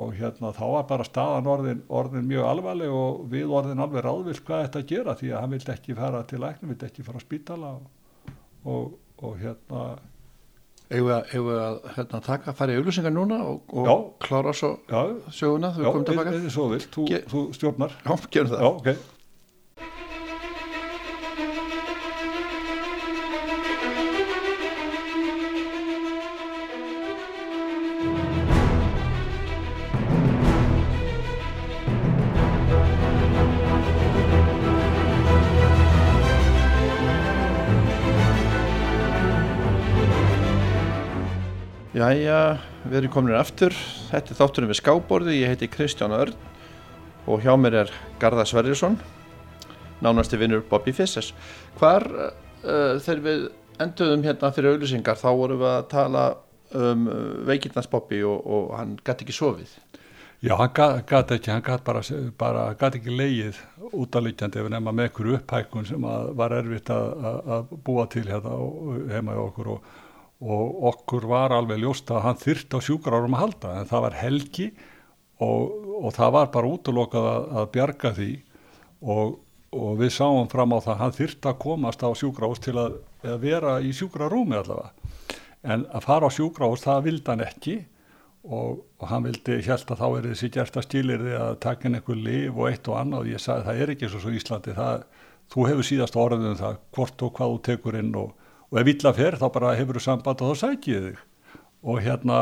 [0.00, 4.38] og hérna þá var bara staðan orðin, orðin mjög alvarleg og við orðin alveg ráðvill
[4.46, 7.26] hvað þetta gera því að hann vildi ekki fara til læknum, vildi ekki fara á
[7.26, 7.88] spítala og,
[8.64, 9.86] og, og hérna
[10.86, 13.90] Eða að hérna, taka, fara í auðlýsingar núna og, Já.
[13.90, 15.00] og klára svo já,
[15.34, 16.34] söguna þegar já, við komum tilbaka?
[16.36, 18.62] eða svo vilt, þú, þú stjórnar Já, gerum það.
[18.62, 19.15] Já, ok
[42.06, 43.74] Jæja, við erum komin aftur.
[44.12, 45.32] Þetta er þátturinn við skáborði.
[45.40, 46.36] Ég heiti Kristján Örn
[47.26, 47.90] og hjá mér er
[48.22, 48.94] Garða Sverrisson,
[50.04, 51.32] nánasti vinnur Bobby Fissers.
[51.80, 53.42] Hvar, uh, þegar við
[53.82, 56.24] enduðum hérna fyrir auðlýsingar, þá vorum við að tala
[56.78, 57.10] um
[57.48, 59.74] veikindans Bobby og, og hann gæti ekki sofið.
[60.46, 60.70] Já, hann
[61.10, 62.06] gæti ekki, hann gæti bara,
[62.38, 67.78] bara gæti ekki leið útalikjandi ef nema með einhverju upphækun sem var erfitt að, að,
[67.82, 68.60] búa til hérna
[69.10, 69.94] heima í okkur og,
[70.44, 74.18] og okkur var alveg ljóst að hann þyrft á sjúkrarum að halda en það var
[74.20, 74.66] helgi
[75.40, 75.72] og,
[76.02, 78.30] og það var bara útlokað að, að bjarga því.
[79.06, 79.34] Og,
[79.76, 83.00] og við sáum fram á það að hann þyrft að komast á sjúkrahús til að,
[83.24, 84.92] að vera í sjúkrarúmi allavega.
[85.66, 87.76] En að fara á sjúkrahús það vildi hann ekki.
[88.46, 91.88] Og, og hann vildi held að þá er þessi gert að skilir því að taka
[91.88, 93.24] inn einhver liv og eitt og annað.
[93.24, 95.06] Og ég sagði það er ekki svo svo í Íslandi það,
[95.50, 98.92] þú hefur síðast orðið um það hvort og hvað þú tekur inn og, og ef
[98.92, 101.24] illa fer þá bara hefur þú samband og þá sækið þig.
[101.86, 102.40] Og hérna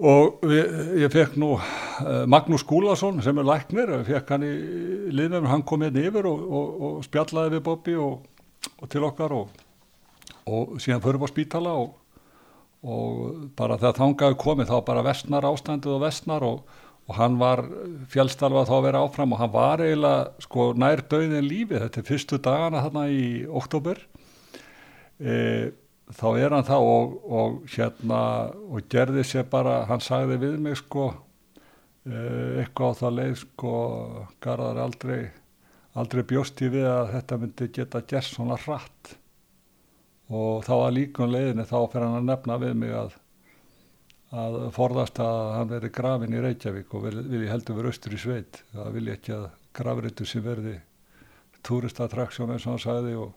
[0.00, 4.52] og við, ég fekk nú uh, Magnús Gúlason sem er læknir fekk hann í
[5.12, 8.20] liðnum, hann kom hérna yfir og, og, og spjallaði við Bobby og,
[8.80, 9.50] og til okkar og,
[10.80, 11.98] síðan förum við á spítala og
[13.58, 16.62] bara þegar þangaði komið þá bara vestnar ástandið og vestnar og,
[17.10, 17.64] og hann var
[18.12, 21.82] fjálstalvað þá að vera áfram og hann var eiginlega sko nær döðin lífið.
[21.84, 24.00] Þetta er fyrstu dagana þarna í oktober
[25.20, 25.34] e,
[26.16, 28.22] þá er hann það og, og hérna
[28.66, 31.10] og gerði sér bara, hann sagði við mig sko
[32.04, 32.16] e,
[32.64, 33.74] eitthvað á það leið sko
[34.40, 35.20] garðar aldrei
[35.98, 39.16] aldrei bjósti við að þetta myndi geta gert svona hratt.
[40.30, 43.16] Og þá að líkun leiðinni þá fyrir hann að nefna við mig að,
[44.30, 48.14] að forðast að hann veri grafin í Reykjavík og vil, vil ég heldur vera austur
[48.14, 48.62] í sveit.
[48.70, 50.76] Það vil ég ekki að grafritu sem verði
[51.66, 53.34] túristatraksjón eins og hann sagði og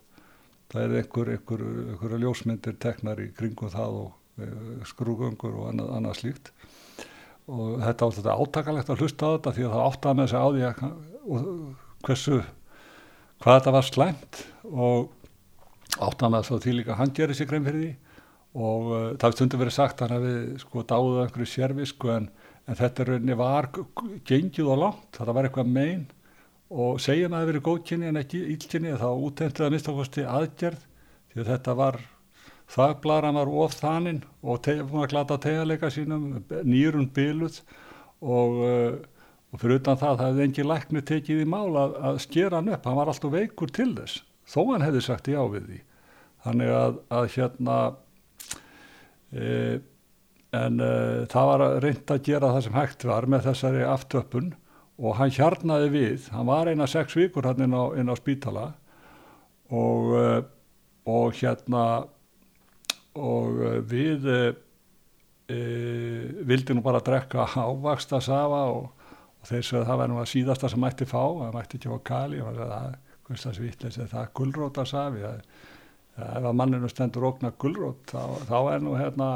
[0.74, 4.50] það er einhver, einhver, einhver ljósmyndir teknar í kringum það og e,
[4.90, 6.54] skrúgöngur og annað, annað slíkt.
[7.52, 10.40] Og þetta var þetta átakalegt að hlusta á þetta því að það áttaði með sig
[10.40, 10.80] á því að
[12.08, 12.38] hversu
[13.44, 17.84] hvað þetta var slæmt og áttan með svo því líka hann gerir sér grein fyrir
[17.84, 17.92] því.
[18.54, 22.28] Og uh, það hefði stundu verið sagt hann hefði sko dáðið einhverju sérvisku en,
[22.70, 23.70] en þetta rauninni var
[24.30, 26.04] gengið og langt, þetta var eitthvað megin
[26.74, 30.84] og segja maður að það verið góðkynni en ekki ílkynni þá útendið að minnstakosti aðgerð
[31.34, 32.02] því að þetta var
[32.74, 37.60] þagblaran var of þaninn og að glata tegaleika sínum nýrun byluð
[38.24, 38.94] og, uh,
[39.54, 42.72] og fyrir utan það það hefði engin lækni tekið í mál að, að skera hann
[42.74, 45.80] upp, hann var alltaf veikur til þess þó hann hefði sagt já við því.
[46.44, 47.78] Þannig að, að hérna
[49.32, 49.52] e,
[50.60, 50.92] en e,
[51.32, 54.52] það var reynd að gera það sem hægt var með þessari aftöpun
[55.02, 56.28] og hann hjarnaði við.
[56.34, 58.66] Hann var eina sex vikur hann inn á, inn á spítala
[59.74, 60.28] og, e,
[61.10, 61.86] og hérna
[63.14, 64.42] og við e,
[66.46, 68.92] vildi nú bara drekka ávaksta safa og,
[69.42, 71.22] og þeir sögðu það verður nú að síðasta sem mætti fá.
[71.22, 72.42] Það mætti ekki á kali.
[72.42, 72.94] Og það
[73.28, 74.30] hvers það svítleis er það?
[74.38, 75.42] Gullróta safi það,
[76.28, 79.30] ef að manninu stendur okna gullrót þá, þá er nú hérna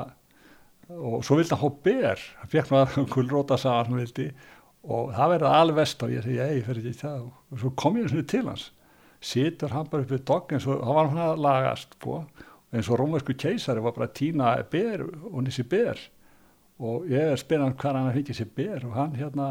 [0.88, 2.22] og svo vildi hann hó ber.
[2.42, 4.28] Hann fekk nú að gullróta safi hann vildi
[4.88, 7.24] og það verði alvest og ég segi ei, fyrir ekki það.
[7.52, 8.68] Og svo kom ég svona til hans.
[9.20, 12.22] Situr hann bara upp við dogg eins og hann var hann að lagast sko,
[12.72, 16.00] eins og rómversku keisari var bara að týna ber og nissi ber
[16.78, 19.48] og ég er spynan hvað hann fengið sér ber og hann hérna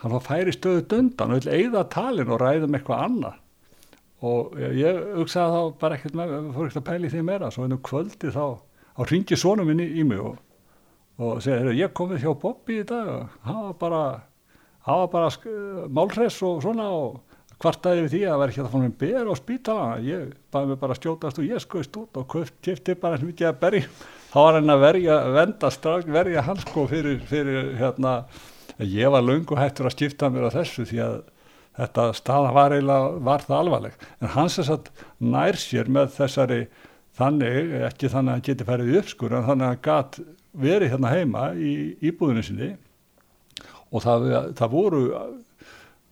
[0.00, 3.38] hann var færi stöðu döndan og vil eigða talin og ræða um eitthvað annað.
[4.18, 7.50] Og ég hugsaði þá bara ekkert með, fór ekkert að pæli því meira.
[7.54, 8.58] Svo ennum kvöldi þá,
[8.96, 10.38] þá ringi svonum minni í mig og,
[11.22, 14.02] og segja, ég komið hjá Bobby í dag og hann var bara
[14.88, 17.18] það var bara málhress og svona og
[17.58, 20.70] kvartaði við því að það var ekki að fá mér ber á spítalana ég bæði
[20.70, 23.88] mig bara að stjótast og ég skoist út og kifti bara eins mikið að berja
[24.28, 28.14] þá var hann að verja, venda strax verja hans sko fyrir, fyrir hérna
[28.78, 31.18] ég var löngu hættur að skipta mér á þessu því að
[31.78, 33.96] þetta staða var eiginlega, var það alvarleg.
[34.22, 34.90] En hans er satt
[35.22, 36.60] nær sér með þessari
[37.18, 40.20] þannig, ekki þannig að hann geti færið uppskur en þannig að hann gat
[40.58, 41.72] verið hérna heima í
[42.10, 42.70] íbúðinu sinni
[43.88, 45.02] og það, það voru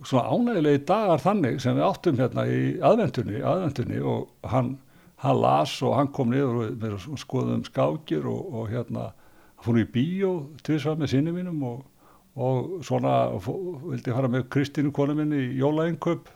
[0.04, 4.74] svona ánægilegi dagar þannig sem við áttum hérna í aðvendunni, aðvendunni og hann,
[5.24, 9.80] hann las og hann kom niður og við skoðum skákir og, og hérna hann fór
[9.80, 10.32] í bíó
[10.66, 11.84] tvisvað með sinni mínum og,
[12.36, 16.32] og svona vildi fara með Kristínu konu minni í jólaenköp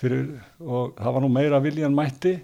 [0.00, 2.38] og það var nú meira vilja en mætti.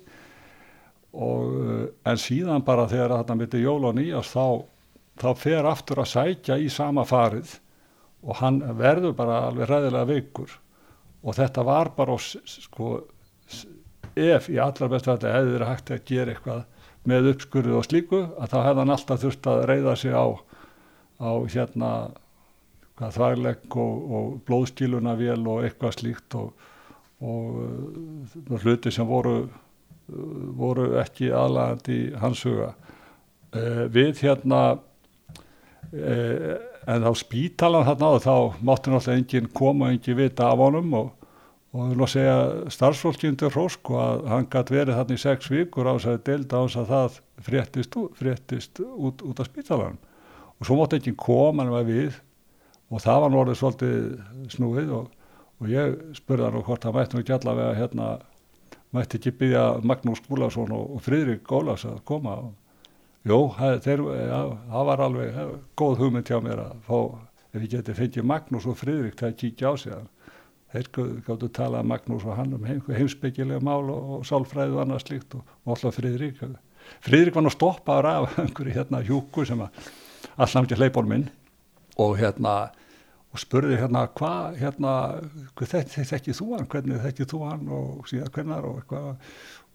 [1.16, 4.48] Og en síðan bara þegar þetta myndi jóla og nýjast þá,
[5.22, 7.54] þá fer aftur að sækja í sama farið
[8.26, 10.54] og hann verður bara alveg ræðilega veikur.
[11.26, 12.90] Og þetta var bara sko
[14.16, 16.62] ef í allar bestu að þetta hefði verið hægt að gera eitthvað
[17.06, 20.26] með uppskurðu og slíku að þá hefði hann alltaf þurft að reyða sig á,
[21.22, 21.90] á hérna
[22.96, 26.66] þvæglegg og, og blóðstílunavél og eitthvað slíkt og,
[27.20, 27.60] og,
[28.48, 29.38] og hluti sem voru
[30.06, 32.72] voru ekki aðlægandi hans huga.
[33.56, 36.54] Uh, við hérna uh,
[36.87, 40.92] en á spítalan þarna og þá máttu náttúrulega enginn koma og enginn vita af honum
[40.94, 41.09] og,
[41.75, 42.37] og við lóðum að segja
[42.77, 46.64] starfsfólkindur Rósko að hann gæti verið þarna í sex vikur á þess að delta á
[46.66, 47.18] þess að það
[47.49, 49.99] fréttist, fréttist út, út af spítalan
[50.57, 52.20] og svo máttu enginn koma en við
[52.87, 55.11] og það var náttúrulega svolítið snúið og,
[55.59, 58.12] og ég spurði hann og hvort það mætti nú ekki allavega hérna
[58.94, 62.55] mætti ekki byggja Magnús Gúlason og, og Fridrik Gólas að koma og
[63.26, 63.38] Jó,
[63.82, 65.44] þeir, ja, það var alveg ja,
[65.78, 66.98] góð hugmynd hjá mér að fá,
[67.50, 70.04] ef ég geti fengið Magnús og Fridrik til að kíkja á sig.
[70.70, 70.90] Þeir
[71.26, 75.02] gáttu tala um Magnús og hann um heim, heimsbyggilega mál og, og sálfræðu og annað
[75.02, 76.38] slíkt og, og alltaf Fridrik.
[77.02, 79.82] Fridrik var nú stoppaður af einhverju hérna hjúku sem að
[80.36, 81.26] alltaf ekki hleypar minn
[81.98, 82.54] og hérna
[83.34, 84.94] og spurði hérna hvað hérna,
[85.58, 89.10] þekkið þú hann, hvernig þekkið þú hann og síðan hvernar og eitthvað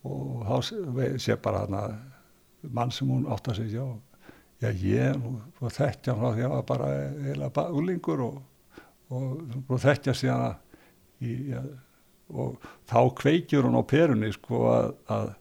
[0.07, 1.83] og þá sé bara hérna
[2.69, 3.85] mann sem hún átt að segja
[4.61, 5.21] já, ég
[5.61, 6.89] og þekkja hann því að ég var bara
[7.33, 8.41] eða úlingur og,
[9.09, 10.59] og, þekkja síðan
[11.21, 11.63] í, ja,
[12.31, 15.31] og þá kveikjur hún á perunni sko að, að,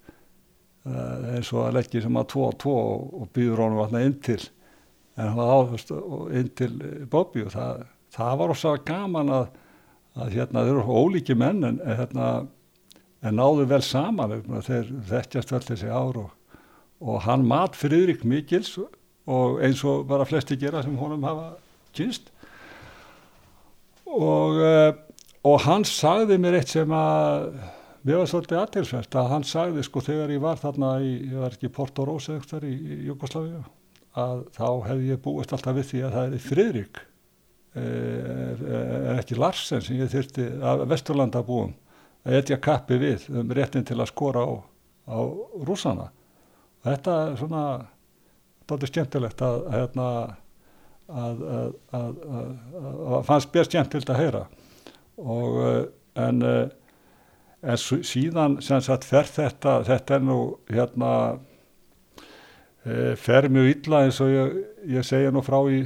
[1.35, 2.77] eins og að leggja sem að tvo og tvo
[3.21, 4.41] og, býður honum alltaf inn til
[5.21, 6.73] en hann áðurst inn til
[7.13, 9.47] Bobby og það, það var ósað gaman að,
[10.17, 12.31] að hérna þeir eru ólíki menn en, hérna,
[13.21, 16.37] en náðu vel saman þeir þekkjast vel þessi ár og
[17.01, 18.75] og hann mat Friðrik Mikils
[19.31, 21.53] og eins og bara flesti gera sem honum hafa
[21.97, 22.31] kynst
[24.11, 24.61] og,
[25.47, 27.51] og hann sagði mér eitt sem að
[28.01, 31.55] við varum svolítið aðtilsvært að hann sagði sko þegar ég var þarna í, ég var
[31.55, 33.61] ekki í Porto eða eitthvað í, í Jugosláfi
[34.21, 37.03] að þá hefði ég búist alltaf við því að það er Friðrik
[37.81, 41.77] er, er ekki Larsen sem ég þurfti að Vesturlanda búum
[42.27, 44.53] að etja kappi við um réttin til að skora á,
[45.13, 45.19] á
[45.69, 46.11] rúsana
[46.87, 47.65] þetta er svona
[48.71, 50.09] er skemmtilegt að hérna
[51.11, 52.19] að, að, að,
[53.11, 54.43] að fannst bér skemmtilegt að heyra.
[55.21, 55.59] Og
[56.21, 56.45] en,
[57.61, 60.39] en síðan sem sagt fer þetta þetta er nú
[60.71, 61.11] hérna
[63.21, 64.55] fer mjög illa eins og ég,
[64.95, 65.83] ég segja nú frá í,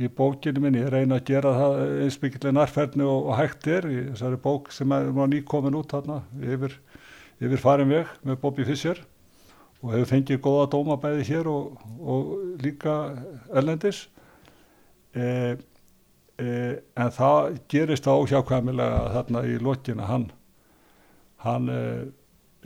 [0.00, 3.90] í bókinu minni, ég reyna að gera það eins byggileg nærferðni og, og hægt er
[3.90, 6.78] í þessari bók sem er nýkomin út þarna yfir,
[7.42, 9.02] yfir farin veg með Bobby Fischer
[9.82, 12.94] og hefur fengið góða dómabæði hér og, og líka
[13.54, 14.06] erlendis.
[15.14, 15.56] E,
[16.38, 16.48] e,
[16.98, 20.28] en það gerist þá hjákvæmilega þarna í lokina hann,
[21.44, 21.80] hann e,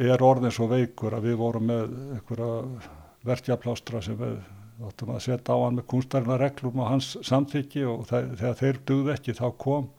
[0.02, 2.50] er orðin svo veikur að við vorum með einhverja
[3.28, 4.38] verkjaplástra sem við
[4.82, 8.80] áttum að setja á hann með kunstarina reglum og hans samþykki og það, þegar þeir
[8.88, 9.90] duð ekki þá kom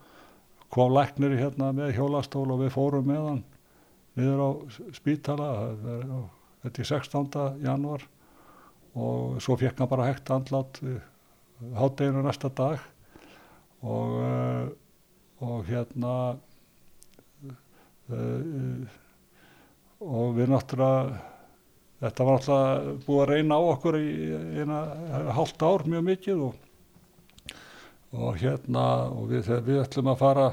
[0.74, 3.42] kom læknir hérna með hjólastól og við fórum með hann
[4.18, 4.50] niður á
[4.96, 5.50] spítala
[6.18, 6.24] og
[6.64, 7.36] þetta er 16.
[7.64, 8.06] januar
[8.94, 10.80] og svo fekk hann bara hægt andlat
[11.74, 12.80] hátteginu næsta dag
[13.84, 14.72] og,
[15.44, 16.14] og hérna
[20.04, 21.20] og við náttúrulega
[22.04, 24.10] þetta var náttúrulega búið að reyna á okkur í
[24.60, 24.80] eina
[25.36, 26.54] hálft ár mjög mikið og,
[28.12, 30.48] og hérna og við, við ætlum að fara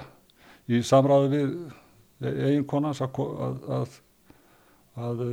[0.72, 3.20] í samræðu við eiginkonans að,
[3.68, 4.00] að,
[4.96, 5.24] að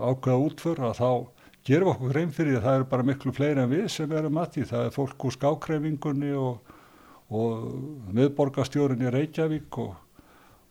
[0.00, 1.10] ákveða útför að þá
[1.66, 4.50] gerum okkur reym fyrir að það eru bara miklu fleiri en við sem erum að
[4.54, 4.66] því.
[4.70, 6.72] Það er fólk úr skákreifingunni og,
[7.34, 7.66] og
[8.14, 9.92] miðborgastjórin í Reykjavík og,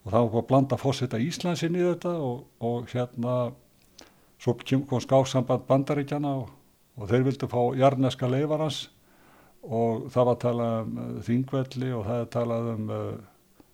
[0.05, 3.35] og það var að blanda fórseta Íslandsin í þetta og, og hérna
[4.41, 4.55] svo
[4.87, 6.49] kom skáksamband bandaríkjana og,
[7.09, 8.85] þeir vildu fá jarneska leifarans
[9.65, 12.99] og það var að tala um uh, þingvelli og það er talað um uh,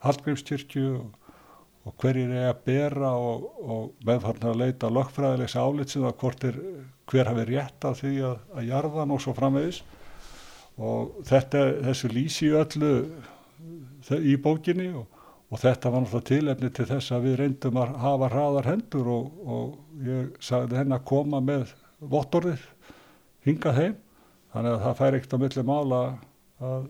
[0.02, 1.10] Hallgrímskirkju og,
[1.82, 6.60] og hverjir er að bera og, og meðfarn að leita lögfræðilegs álitsið að er
[7.10, 9.82] hver hafi rétt af því að, að jarðan og svo framvegis.
[10.82, 12.94] Og þetta, þessu lýsi öllu
[14.22, 15.08] í bókinni og,
[15.50, 19.34] og þetta var náttúrulega tilefni til þess að við reyndum að hafa hraðar hendur og,
[19.42, 22.64] og ég sagði henn að koma með vottorðið
[23.48, 24.00] hingað heim.
[24.54, 26.00] Þannig að það fær ekkert á milli mála
[26.62, 26.90] að,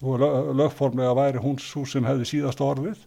[0.00, 3.04] að lögformlega væri hún svo sem hefði síðast orðið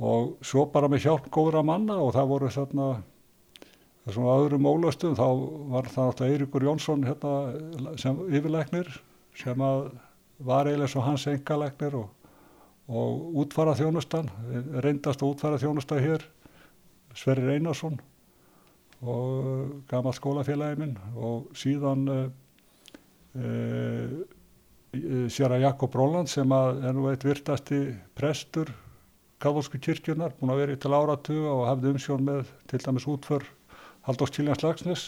[0.00, 2.86] og svo bara með hjálp góðra manna og það voru þarna
[4.06, 5.26] þessum öðrum ólastum þá
[5.74, 7.34] var það náttúrulega Eirikur Jónsson hérna,
[8.00, 8.88] sem yfirleiknir
[9.36, 12.08] sem var eiginlega svo hans engalæknir og,
[12.88, 14.30] og útfara þjónustan
[14.80, 16.26] reyndast að útfara þjónustan hér
[17.18, 18.00] Sverrir Einarsson
[19.00, 22.26] og gammal skólafélagi minn og síðan uh,
[23.36, 24.20] uh,
[25.30, 27.84] sér að Jakob Róland sem að er nú eitt virtasti
[28.16, 28.72] prestur
[29.40, 33.46] katholsku kirkjurnar, búin að vera í til áratuga og hafði umsjón með til dæmis útför
[34.08, 35.06] Haldóks Tíljans Lagsnes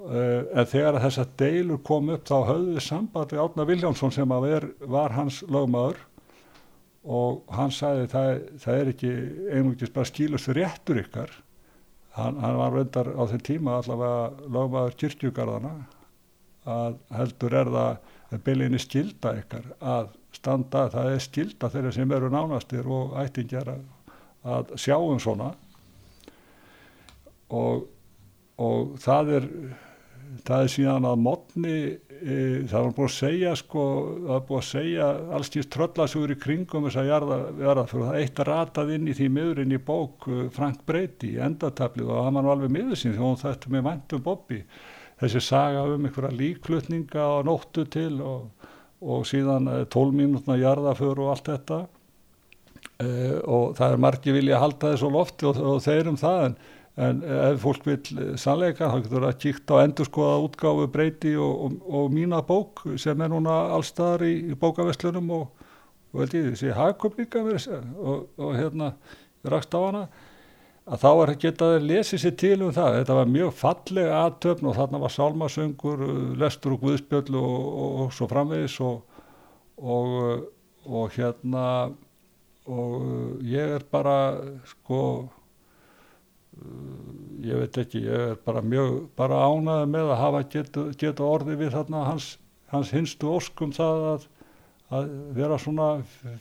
[0.00, 4.14] uh, en þegar þess að deilur kom upp þá höfðu við samband við Átna Viljánsson
[4.14, 5.98] sem er, var hans lögmaður
[7.06, 8.30] og hann sagði það,
[8.62, 9.10] það er ekki
[9.54, 11.30] einungis bara skílustu réttur ykkar.
[12.16, 15.74] Hann, hann var vendar á þeim tíma allavega lögmaður kyrkjugarðana
[16.66, 22.30] að heldur er það beilinni skilda ykkar að standa, það er skilda þeirra sem eru
[22.32, 25.52] nánastir og ættingjar að, sjá um svona.
[27.54, 27.86] Og,
[28.62, 29.50] og það er
[30.46, 32.36] það er síðan að modni e,
[32.68, 33.84] það var búin að segja sko,
[34.16, 37.26] það var búin að segja alls tíðst tröllasugur í kringum þess að
[37.60, 41.40] verða fyrir það eitt ratað inn í því miðurinn í bók e, Frank Brady í
[41.46, 44.60] endartablið og það var alveg miður sín því hún þetta með væntum Bobby
[45.20, 48.68] þessi saga um einhverja líklutninga og nóttu til og,
[49.00, 51.82] og síðan tólmínutna jarðaför og allt þetta.
[52.96, 53.08] E,
[53.44, 56.58] og það er margi vilja að halda þessu lofti og, og þeir um það en
[56.96, 62.06] en ef fólk vil sannleika þá getur það kíkt á endurskoða útgáfu breyti og, og,
[62.12, 65.66] mína bók sem er núna allstaðar í, í bókaveslunum og,
[66.16, 67.42] held ég þessi hagköpninga
[68.00, 68.94] og hérna
[69.44, 70.06] rakst á hana
[70.86, 72.96] að þá er getaði lesið sér til um það.
[73.00, 75.98] Þetta var mjög fallega aðtöfn og þarna var sálmasöngur,
[76.38, 78.94] lestur og guðspjöld og svo framvegis og
[81.16, 81.66] hérna
[82.66, 84.16] og ég er bara
[84.66, 85.00] sko
[87.44, 91.58] ég veit ekki, ég er bara mjög bara ánaði með að hafa getu, getu orði
[91.60, 92.30] við þarna hans,
[92.72, 94.26] hans hinstu óskum það að,
[94.96, 95.90] að vera svona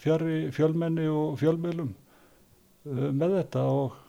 [0.01, 3.99] fjölmenni og fjölmiðlum uh, með þetta og,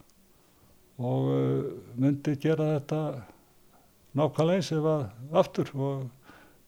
[0.96, 1.64] og uh,
[2.00, 3.00] myndi gera þetta
[4.16, 6.06] nákvæmlega eins ef að aftur og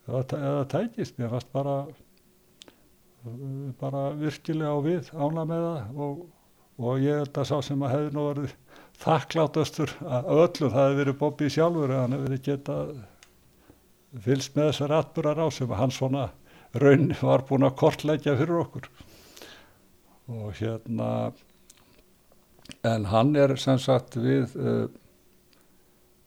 [0.08, 1.80] eða tækist, mér fannst bara
[3.80, 6.00] bara virkilega á við ána með það.
[6.04, 6.24] Og,
[6.78, 8.54] og ég held að sá sem að hefði nú verið
[9.02, 12.92] þakkláttastur að öllum það hefði verið Bobby sjálfur að hann hefði verið getað
[14.24, 16.24] fylst með þessar atbúrar á sem hann svona
[16.78, 18.88] raun var búin að kortleggja fyrir okkur.
[20.28, 21.10] Og hérna
[22.88, 24.86] en hann er sem sagt við uh,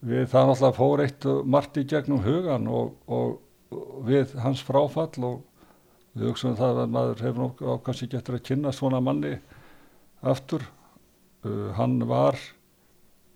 [0.02, 3.36] við það náttúrulega fór eitt margt í gegnum hugan og, og,
[3.70, 5.36] og við hans fráfall og
[6.12, 9.36] við hugsaum það að maður hefur ákvæmst ekki eftir að kynna svona manni
[10.22, 10.66] aftur.
[11.42, 12.38] Uh, hann var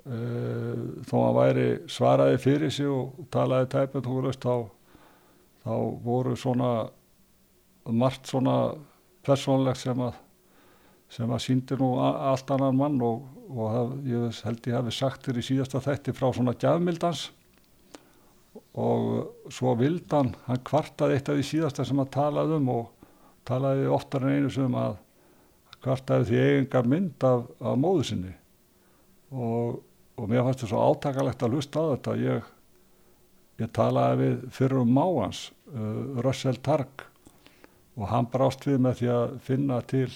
[0.06, 4.04] Uh, þó að væri svaraði fyrir sig og talaði tæpið
[4.38, 4.68] þá,
[5.66, 6.68] þá voru svona
[7.90, 8.76] margt svona
[9.26, 10.20] persónlegt sem að
[11.16, 15.26] sem að síndi nú allt annan mann og, og haf, ég held ég hafi sagt
[15.26, 17.30] þér í síðasta þætti frá svona gjafmildans
[18.76, 23.10] og svo vildan hann kvartaði eitt af því síðasta sem að talaði um og
[23.48, 25.00] talaði oftar en einu sem að
[25.84, 28.32] kvartaði því eigingar mynd af, af móðu sinni.
[29.30, 29.82] Og
[30.16, 32.14] og mér fannst þetta svo átakalegt að hlusta á þetta.
[32.20, 32.46] Ég,
[33.62, 35.42] ég talaði við fyrir um máans
[35.72, 37.04] uh, Russell Targ
[37.96, 40.08] og hann brást við með því að finna til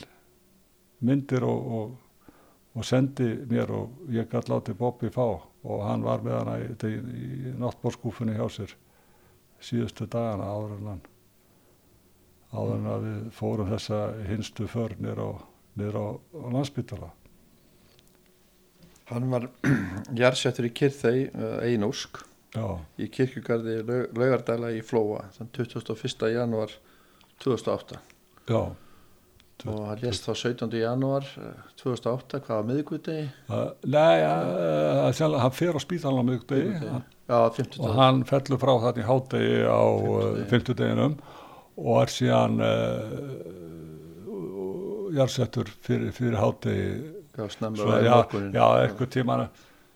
[1.01, 2.35] myndir og, og,
[2.77, 5.27] og sendi mér og ég gæti látið Bobby fá.
[5.61, 8.77] Og hann var með hana í, í, í náttbórskúfunni hjá sér
[9.61, 11.03] síðustu dagana áður en hann
[12.51, 15.33] áður en að við fórum þessa hinstu för nýra á,
[15.79, 16.07] á,
[16.57, 17.13] landsbytala
[19.11, 19.49] Hann var
[20.21, 21.31] jærsettur í Kyrþei
[21.67, 22.23] Einúsk
[22.99, 23.81] í kirkjugarði
[24.17, 26.31] Laugardala í Flóa þann 21.
[26.35, 26.75] januar
[27.43, 28.01] 2008
[28.51, 28.63] já,
[29.69, 30.75] og hann lést þá 17.
[30.81, 35.81] janúar eh, 2008, hvaða miðgudegi uh, nei, uh, uh, hann fer á
[37.31, 40.47] já, 50 og hann fellur frá þarna í hátegi á Fimmtudegi.
[40.53, 41.17] fymtudeginum
[41.81, 42.61] og er síðan
[45.17, 46.85] jarðsettur fyrir, fyrir hátegi
[48.55, 49.43] já, eitthvað tíma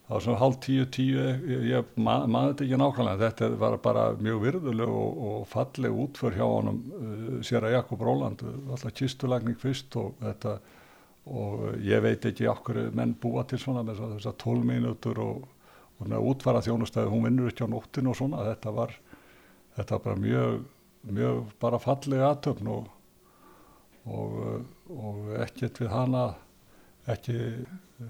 [0.04, 3.20] það var svona hálf tíu, tíu ég, ég ma- maður þetta ekki nákvæmlega.
[3.24, 8.04] Þetta var bara mjög virðuleg og, og falleg útför hjá honum uh, sér að Jakob
[8.04, 8.44] Róland.
[8.68, 10.58] Alltaf kistulagning fyrst og þetta
[11.24, 15.46] og ég veit ekki okkur menn búa til svona með þess að 12 mínútur og,
[16.04, 18.44] og útfara þjónustæði hún vinnur ekki á nóttin og svona.
[18.50, 18.92] Þetta var,
[19.78, 20.58] þetta var bara mjög
[21.04, 22.86] mjög bara falleg aðtöfn og,
[24.08, 24.36] og,
[24.88, 26.24] og ekkert við hana
[27.10, 28.06] ekki uh,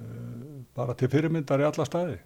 [0.77, 2.19] bara til fyrirmyndar í alla staði.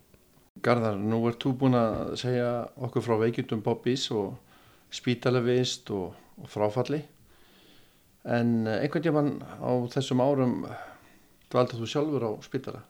[0.64, 2.50] Garðar, nú ert þú búin að segja
[2.82, 4.34] okkur frá veikindum Bobbys og
[4.90, 7.02] spítalavist og, og fráfalli
[8.28, 10.54] en eh, einhvern tímann á þessum árum
[11.52, 12.84] dvalda þú sjálfur á spítala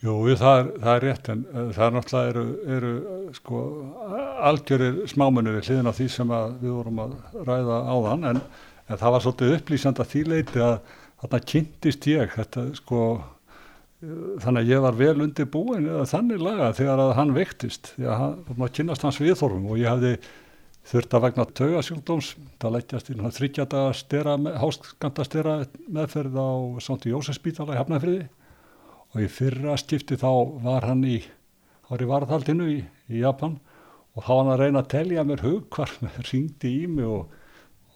[0.00, 2.44] Jú, það er, það er rétt en uh, það er náttúrulega eru,
[2.76, 2.92] eru
[3.36, 3.58] sko
[4.48, 7.16] algjörir smámunni við hliðin á því sem við vorum að
[7.48, 8.40] ræða áðan en,
[8.88, 10.78] en það var svolítið upplýsand að því leiti að
[11.20, 13.04] þarna kynntist ég þetta sko
[14.00, 18.22] þannig að ég var vel undir búin þannig laga þegar að hann veiktist því að
[18.56, 20.14] að kynast hans viðþorfum og ég hafði
[20.90, 22.30] þurft að vegna taugasjúkdóms
[22.62, 25.56] það leggjast í þryggjata stera, háskanta stera
[25.92, 26.48] meðferð á
[26.80, 28.22] Sánti Jósefsbítala í Hafnafriði
[29.10, 30.30] og í fyrra skipti þá
[30.64, 32.80] var hann í, í varðhaldinu í,
[33.12, 33.58] í Japan
[34.16, 35.92] og þá hann að reyna að telja mér hug hvar
[36.30, 37.28] ringdi í mig og,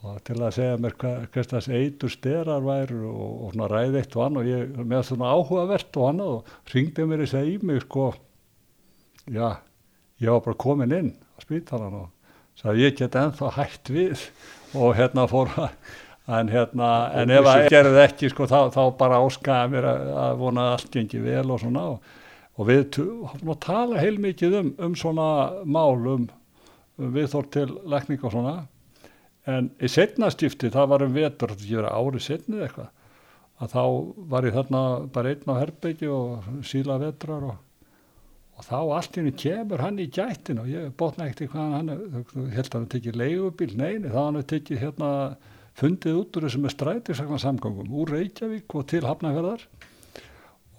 [0.04, 4.16] og til að segja mér hvers þess eitur sterar væru og, og svona ræði eitt
[4.18, 7.54] og annað og ég með svona áhugavert og annað og ringdi mér þess að í
[7.64, 8.08] mig sko.
[9.32, 9.46] Já,
[10.20, 14.26] ég var bara komin inn á spítalan og sagði ég get ennþá hægt við.
[14.74, 15.72] Og hérna fór að
[16.34, 16.90] en hérna,
[17.20, 20.68] en ef að gerði það ekki sko þá, þá bara áskaði mér að, að vona
[20.68, 21.88] að allt gengi vel og svona.
[21.94, 22.12] Og,
[22.54, 25.26] og við hófum að tala heilmikið um, um svona
[25.64, 26.28] mál um,
[27.00, 28.56] um viðþór til lækning og svona
[29.50, 32.92] en í setna skipti það var um vetur, ekki verið árið setnið eitthvað
[33.62, 33.82] að þá
[34.32, 34.82] var ég þarna
[35.14, 37.58] bara einn á herbyggju og síla vetrar og,
[38.58, 41.92] og þá allt í henni kemur hann í gættin og ég botna ekkert hvað hann
[42.56, 45.10] held að hann tekið leigubíl, neini þá hann tekið hérna
[45.78, 49.64] fundið út úr þessum strætisakna samgangum úr Reykjavík og til Hafnarferðar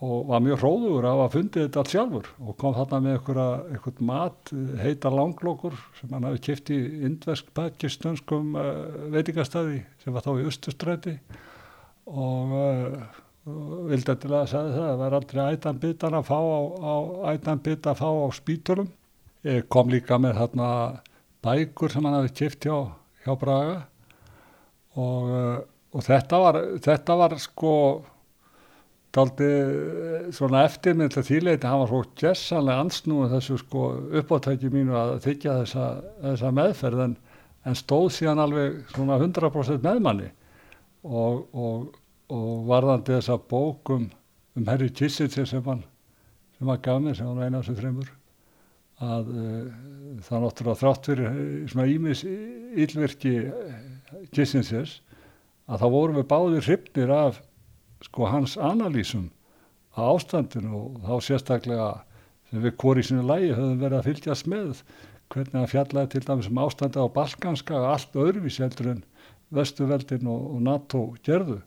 [0.06, 4.02] og var mjög hróður af að fundið þetta allt sjálfur og kom þarna með eitthvað
[4.06, 8.72] mat, heita langlokkur sem hann hafi kipt í indversk pakistönskum uh,
[9.14, 11.16] veitingastæði sem var þá í Östustræti
[12.12, 13.00] og uh,
[13.90, 16.96] vildi til að segja það, það var aldrei ætan bitan að fá á, á
[17.34, 18.90] að fá á spítulum
[19.46, 20.70] ég kom líka með þarna
[21.46, 22.90] bækur sem hann hafi kipt hjá,
[23.26, 23.78] hjá Braga
[24.98, 25.32] og,
[25.94, 27.74] og þetta var þetta var sko
[29.16, 29.50] daldi
[30.36, 33.86] svona eftirmynd til þýleiti, hann var svo gessanlega ansnúið þessu sko
[34.22, 35.86] uppáttæki mínu að þykja þessa,
[36.24, 37.16] þessa meðferð en,
[37.66, 40.30] en stóð síðan alveg svona 100% meðmanni
[41.06, 41.88] og, og,
[42.34, 44.10] og varðandi þessa bókum
[44.56, 45.84] um Harry Kissinger sem hann
[46.58, 48.12] sem hann gaf mér, sem hann eina af þessu fremur
[49.06, 49.72] að uh,
[50.24, 51.34] það náttúrulega þrátt fyrir
[51.72, 53.34] svona ímis yllverki
[54.36, 55.02] Kissingers
[55.68, 57.42] að þá vorum við báðir hrifnir af
[58.06, 59.30] sko hans analýsum
[59.96, 61.90] á ástandinu og þá sérstaklega
[62.50, 64.82] sem við hvori í sinu lægi höfum verið að fylgjast með
[65.34, 69.04] hvernig hann fjallaði til dæmis um ástandi á Balkanska allt öðruvísi heldur en
[69.56, 71.60] Vestuveldin og, og NATO gerðu.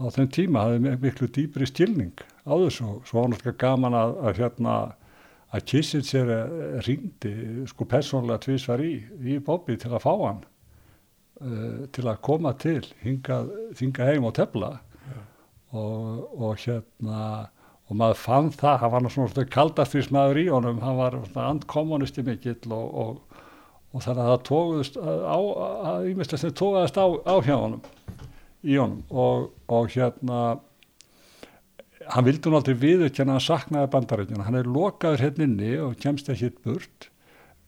[0.00, 4.14] Á þeim tíma hafði miklu dýbri stilning á þessu og svo var náttúrulega gaman að,
[4.24, 4.76] að hérna
[5.50, 6.30] að Kissinger
[6.86, 7.32] ringdi
[7.70, 8.92] sko persónlega tvísvar í,
[9.26, 10.44] í Bobby til að fá hann
[11.42, 13.50] uh, til að koma til hingað,
[13.80, 14.76] hingað heim og tefla
[15.76, 17.24] og, og hérna
[17.90, 22.90] og maður fann það, hann var svona kaldastrísmaður í honum, hann var andkommunisti mikill og,
[23.02, 23.40] og,
[23.90, 25.38] og þannig að það tóðust á,
[25.90, 27.80] að ímestlega tóðast á, á hjá honum
[28.62, 29.00] í honum.
[29.10, 30.60] Og, og hérna
[32.10, 35.98] hann vildi hún aldrei viðurkenna að hann saknaði bandarækjuna, hann er lokaður hérna inni og
[36.00, 37.10] kemst ekki burt.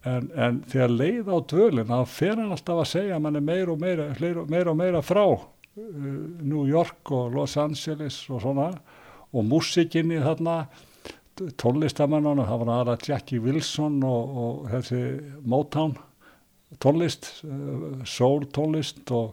[0.07, 3.45] En, en þegar leið á dvölin þá fer hann alltaf að segja að mann er
[3.47, 4.09] meira og meira,
[4.51, 5.27] meira og meira frá
[5.77, 8.69] New York og Los Angeles og svona
[9.33, 10.67] og músikinni þarna
[11.57, 15.01] tónlistamannana, það var aðra Jackie Wilson og, og þessi
[15.49, 15.95] Motown
[16.83, 19.33] tónlist uh, soul tónlist og,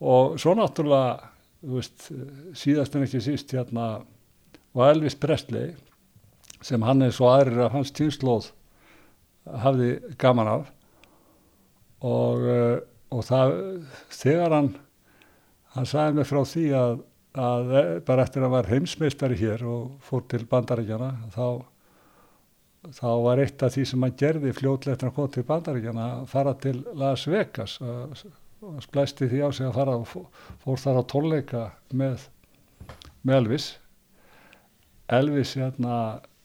[0.00, 1.30] og svo náttúrulega
[1.62, 2.10] veist,
[2.58, 4.02] síðast en ekki síst hérna
[4.72, 5.72] og Elvis Presley
[6.62, 8.52] sem hann er svo aðrir af hans týnslóð
[9.62, 10.70] hafði gaman af.
[12.06, 12.44] Og,
[13.14, 13.52] og það,
[14.14, 14.70] þegar hann
[15.74, 16.94] hann sagði mig frá því að,
[17.42, 21.46] að eh, bara eftir að hann var heimsmeistari hér og fór til bandaríkjana þá,
[22.98, 26.26] þá var eitt af því sem hann gerði fljótlega eftir að koma til bandaríkjana að
[26.34, 27.78] fara til Las Vegas.
[28.62, 30.28] Og splæsti því á sig að fara og fó-
[30.62, 31.62] fór þar á tónleika
[31.98, 32.28] með,
[33.26, 33.70] með Elvis.
[35.12, 35.96] Elvis hérna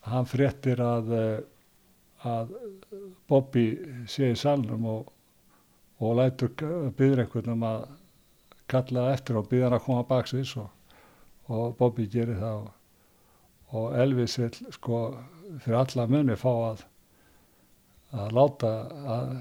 [0.07, 1.37] hann fréttir að eh,
[2.27, 2.55] að
[3.29, 3.67] Bobby
[4.09, 5.11] sé í salnum og,
[6.01, 6.49] og lætur
[6.97, 7.83] byður einhvern um að
[8.71, 10.67] kalla eftir og byður hann að koma baksins og,
[11.47, 12.71] og Bobby gerir það og,
[13.77, 15.01] og Elvis vil sko
[15.63, 16.85] fyrir alla munni fá að
[18.17, 18.73] að láta
[19.17, 19.31] að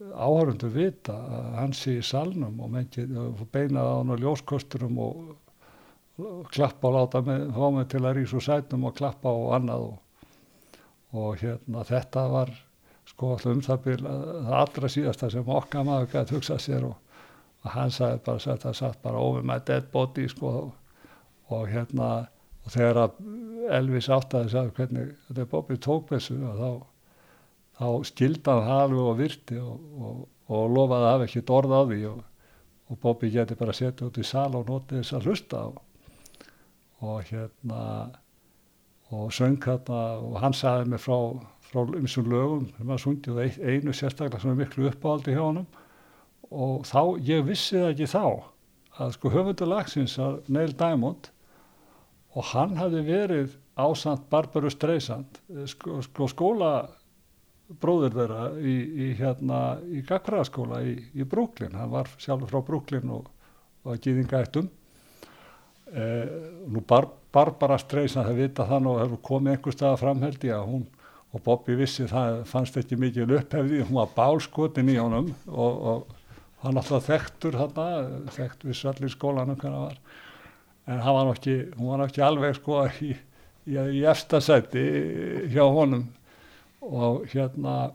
[0.00, 4.98] áhörundur vita að hann sé í salnum og menn getur beinað á hann og ljóskosturum
[5.04, 5.18] og,
[6.52, 9.86] klappa og láta með, fá mig til að rísa úr sætnum og klappa og annað
[9.90, 9.98] og
[11.16, 12.52] og hérna þetta var
[13.08, 17.09] sko alltaf um það byrja það allra síðasta sem okkar maður gæti hugsað sér og,
[17.60, 20.52] og hann sagði bara að það satt bara over my dead body sko.
[21.50, 22.10] Og hérna
[22.64, 23.14] og þegar
[23.76, 26.70] Elvis áttaði sagði hvernig þetta er Bobby tók þessu og þá,
[27.80, 31.82] þá skildaði hann alveg og virti og, og, og lofaði að hafa ekki orð á
[31.90, 32.00] því.
[32.10, 32.24] Og,
[32.90, 35.84] og Bobby geti bara setið út í sal og notið þess að hlusta og,
[37.06, 37.84] og hérna
[39.10, 41.18] og söng hérna og hann sagði mig frá,
[41.66, 45.66] frá umsum lögum sem að sungið einu sérstaklega sem er miklu uppáhaldi hjá honum.
[45.66, 45.89] og
[46.50, 48.24] þá, ég vissi það ekki þá
[49.00, 51.30] að sko höfundur lagsins að Neil Diamond
[52.34, 55.40] og hann hafði verið ásand Barbaru Streisand
[55.70, 56.72] sko, sko skóla
[57.80, 61.76] bróður þeirra í, í hérna í Gagfræðaskóla í, í Brooklyn.
[61.78, 63.28] Hann var sjálfur frá Brooklyn og
[63.86, 64.66] var gýðingættum
[65.94, 66.30] eh,
[66.66, 70.64] nú Bar Barbara Streisand það vita það nú hefur komið einhver stað að framheldi að
[70.72, 70.88] hún
[71.30, 76.16] og Bobby vissi það fannst ekki mikið upphefði, hún var bálskotin í honum og, og
[76.64, 77.86] hann alltaf þekktur þarna,
[78.36, 79.98] þekkt við allir í skólanum hvernig það var.
[80.90, 83.10] En hann var ekki, hún var ekki alveg sko í,
[83.70, 84.84] í, í efstasæti
[85.52, 86.08] hjá honum.
[86.80, 87.92] Og hérna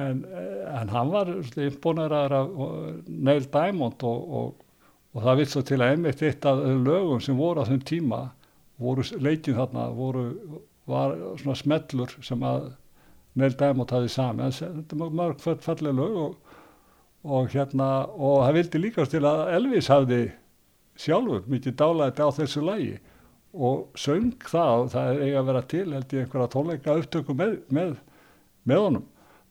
[0.00, 0.24] en,
[0.72, 2.52] en hann var imponeraður af
[3.08, 4.68] Neil Diamond og, og,
[5.12, 8.22] og það vil svo til að einmitt eitt af lögum sem voru á þeim tíma
[8.82, 10.24] voru leikið þarna voru,
[10.88, 12.72] var svona smellur sem að
[13.38, 16.51] Neil Diamond hafði sami þetta er mörg falleg lög og,
[17.22, 20.22] og hérna og það vildi líka til að Elvis hafði
[20.98, 22.94] sjálfur mikið dálæti á þessu lagi.
[23.52, 27.36] Og söng það og það er eiga að vera til held ég einhverja tónleika upptöku
[27.36, 27.92] með, með,
[28.64, 29.04] með honum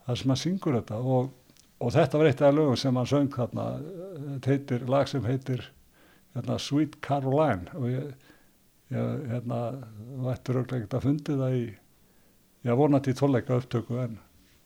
[0.07, 0.97] þar sem hann syngur þetta.
[0.97, 1.29] Og,
[1.81, 3.67] og þetta var eitt af lögum sem hann söng þarna.
[4.23, 5.67] Þetta heitir, lag sem heitir
[6.33, 7.69] hérna, Sweet Caroline.
[7.77, 8.33] Og ég,
[8.95, 9.61] ég hérna,
[10.25, 11.63] vættur auðvitað að fundi það í
[12.65, 14.17] ég vonandi tónleika upptöku en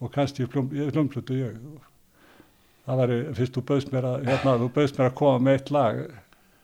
[0.03, 1.59] og kannski hlumflutu ég
[2.85, 5.73] það væri, fyrst þú bauðst mér að hérna, þú bauðst mér að koma með eitt
[5.75, 6.03] lag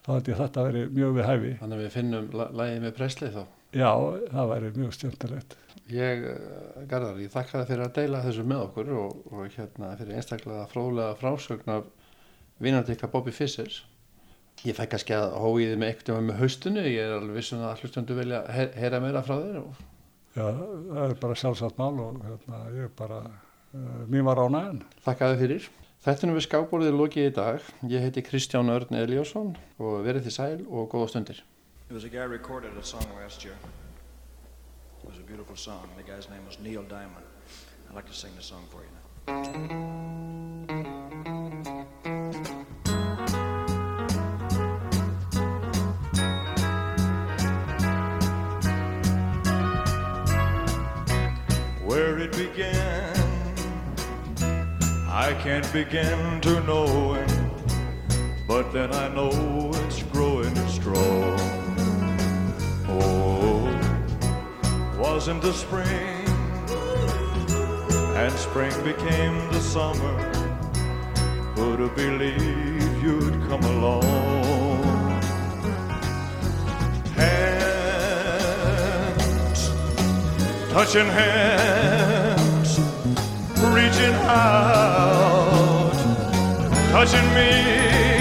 [0.01, 2.86] þá held ég að þetta veri mjög við hæfi Þannig að við finnum la lagið
[2.86, 3.43] með Presley þá.
[3.72, 3.91] já,
[4.32, 5.57] það væri mjög stjórnilegt
[5.91, 9.89] Ég, uh, Garðar, ég þakka það fyrir að deila þessu með okkur og, og hérna
[9.99, 11.89] fyrir einstaklega fróðlega frásögn af
[12.63, 13.74] vinandi ykkar Bobby Fischer.
[14.63, 18.15] Ég fæ kannski að hóiði með eitthvað með haustinu, ég er alveg vissum að hlustundu
[18.15, 19.59] vilja her heyra meira frá þér.
[19.63, 19.84] Og...
[20.38, 24.84] já, það er bara sjálfsagt mál og hérna, ég er bara uh, mér var ánægðan
[25.07, 25.69] Þakka þið fyrir.
[26.02, 27.66] Þættinu við skábborðið lokið í dag.
[27.86, 31.43] Ég heiti Kristján Örn Eliásson og verið þið sæl og góða stundir.
[31.89, 33.54] It was a guy recorded a song last year.
[35.04, 35.86] It was a beautiful song.
[35.97, 37.26] The guy's name was Neil Diamond.
[37.88, 38.89] I'd like to sing the song for you
[39.28, 41.01] now.
[55.22, 57.32] I can't begin to know it,
[58.47, 61.38] but then I know it's growing strong.
[62.89, 63.69] Oh,
[64.99, 66.26] wasn't the spring,
[68.17, 70.17] and spring became the summer.
[71.53, 74.01] Who'd have believed you'd come along?
[77.15, 78.41] Hands
[80.74, 82.01] touching hands,
[83.74, 85.93] reaching out,
[86.91, 88.20] touching me,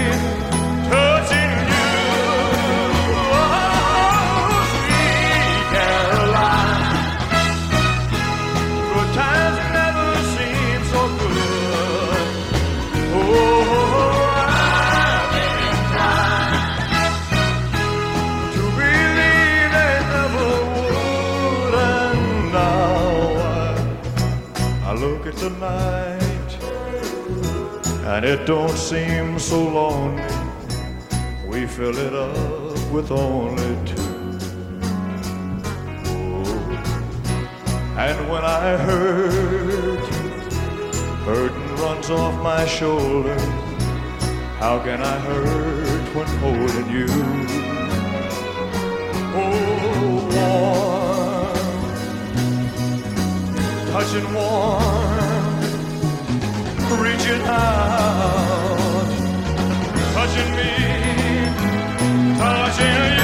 [25.43, 27.31] I, I look at the night,
[28.05, 30.23] and it don't seem so lonely.
[31.47, 34.01] We fill it up with only two.
[36.05, 36.45] Oh,
[37.97, 40.11] and when I hurt
[41.25, 43.39] burden runs off my shoulder.
[44.59, 47.07] How can I hurt when holding you?
[49.33, 51.55] Oh, warm,
[53.91, 55.30] touching warm
[56.97, 59.07] reaching out,
[60.13, 63.20] touching me, touching you.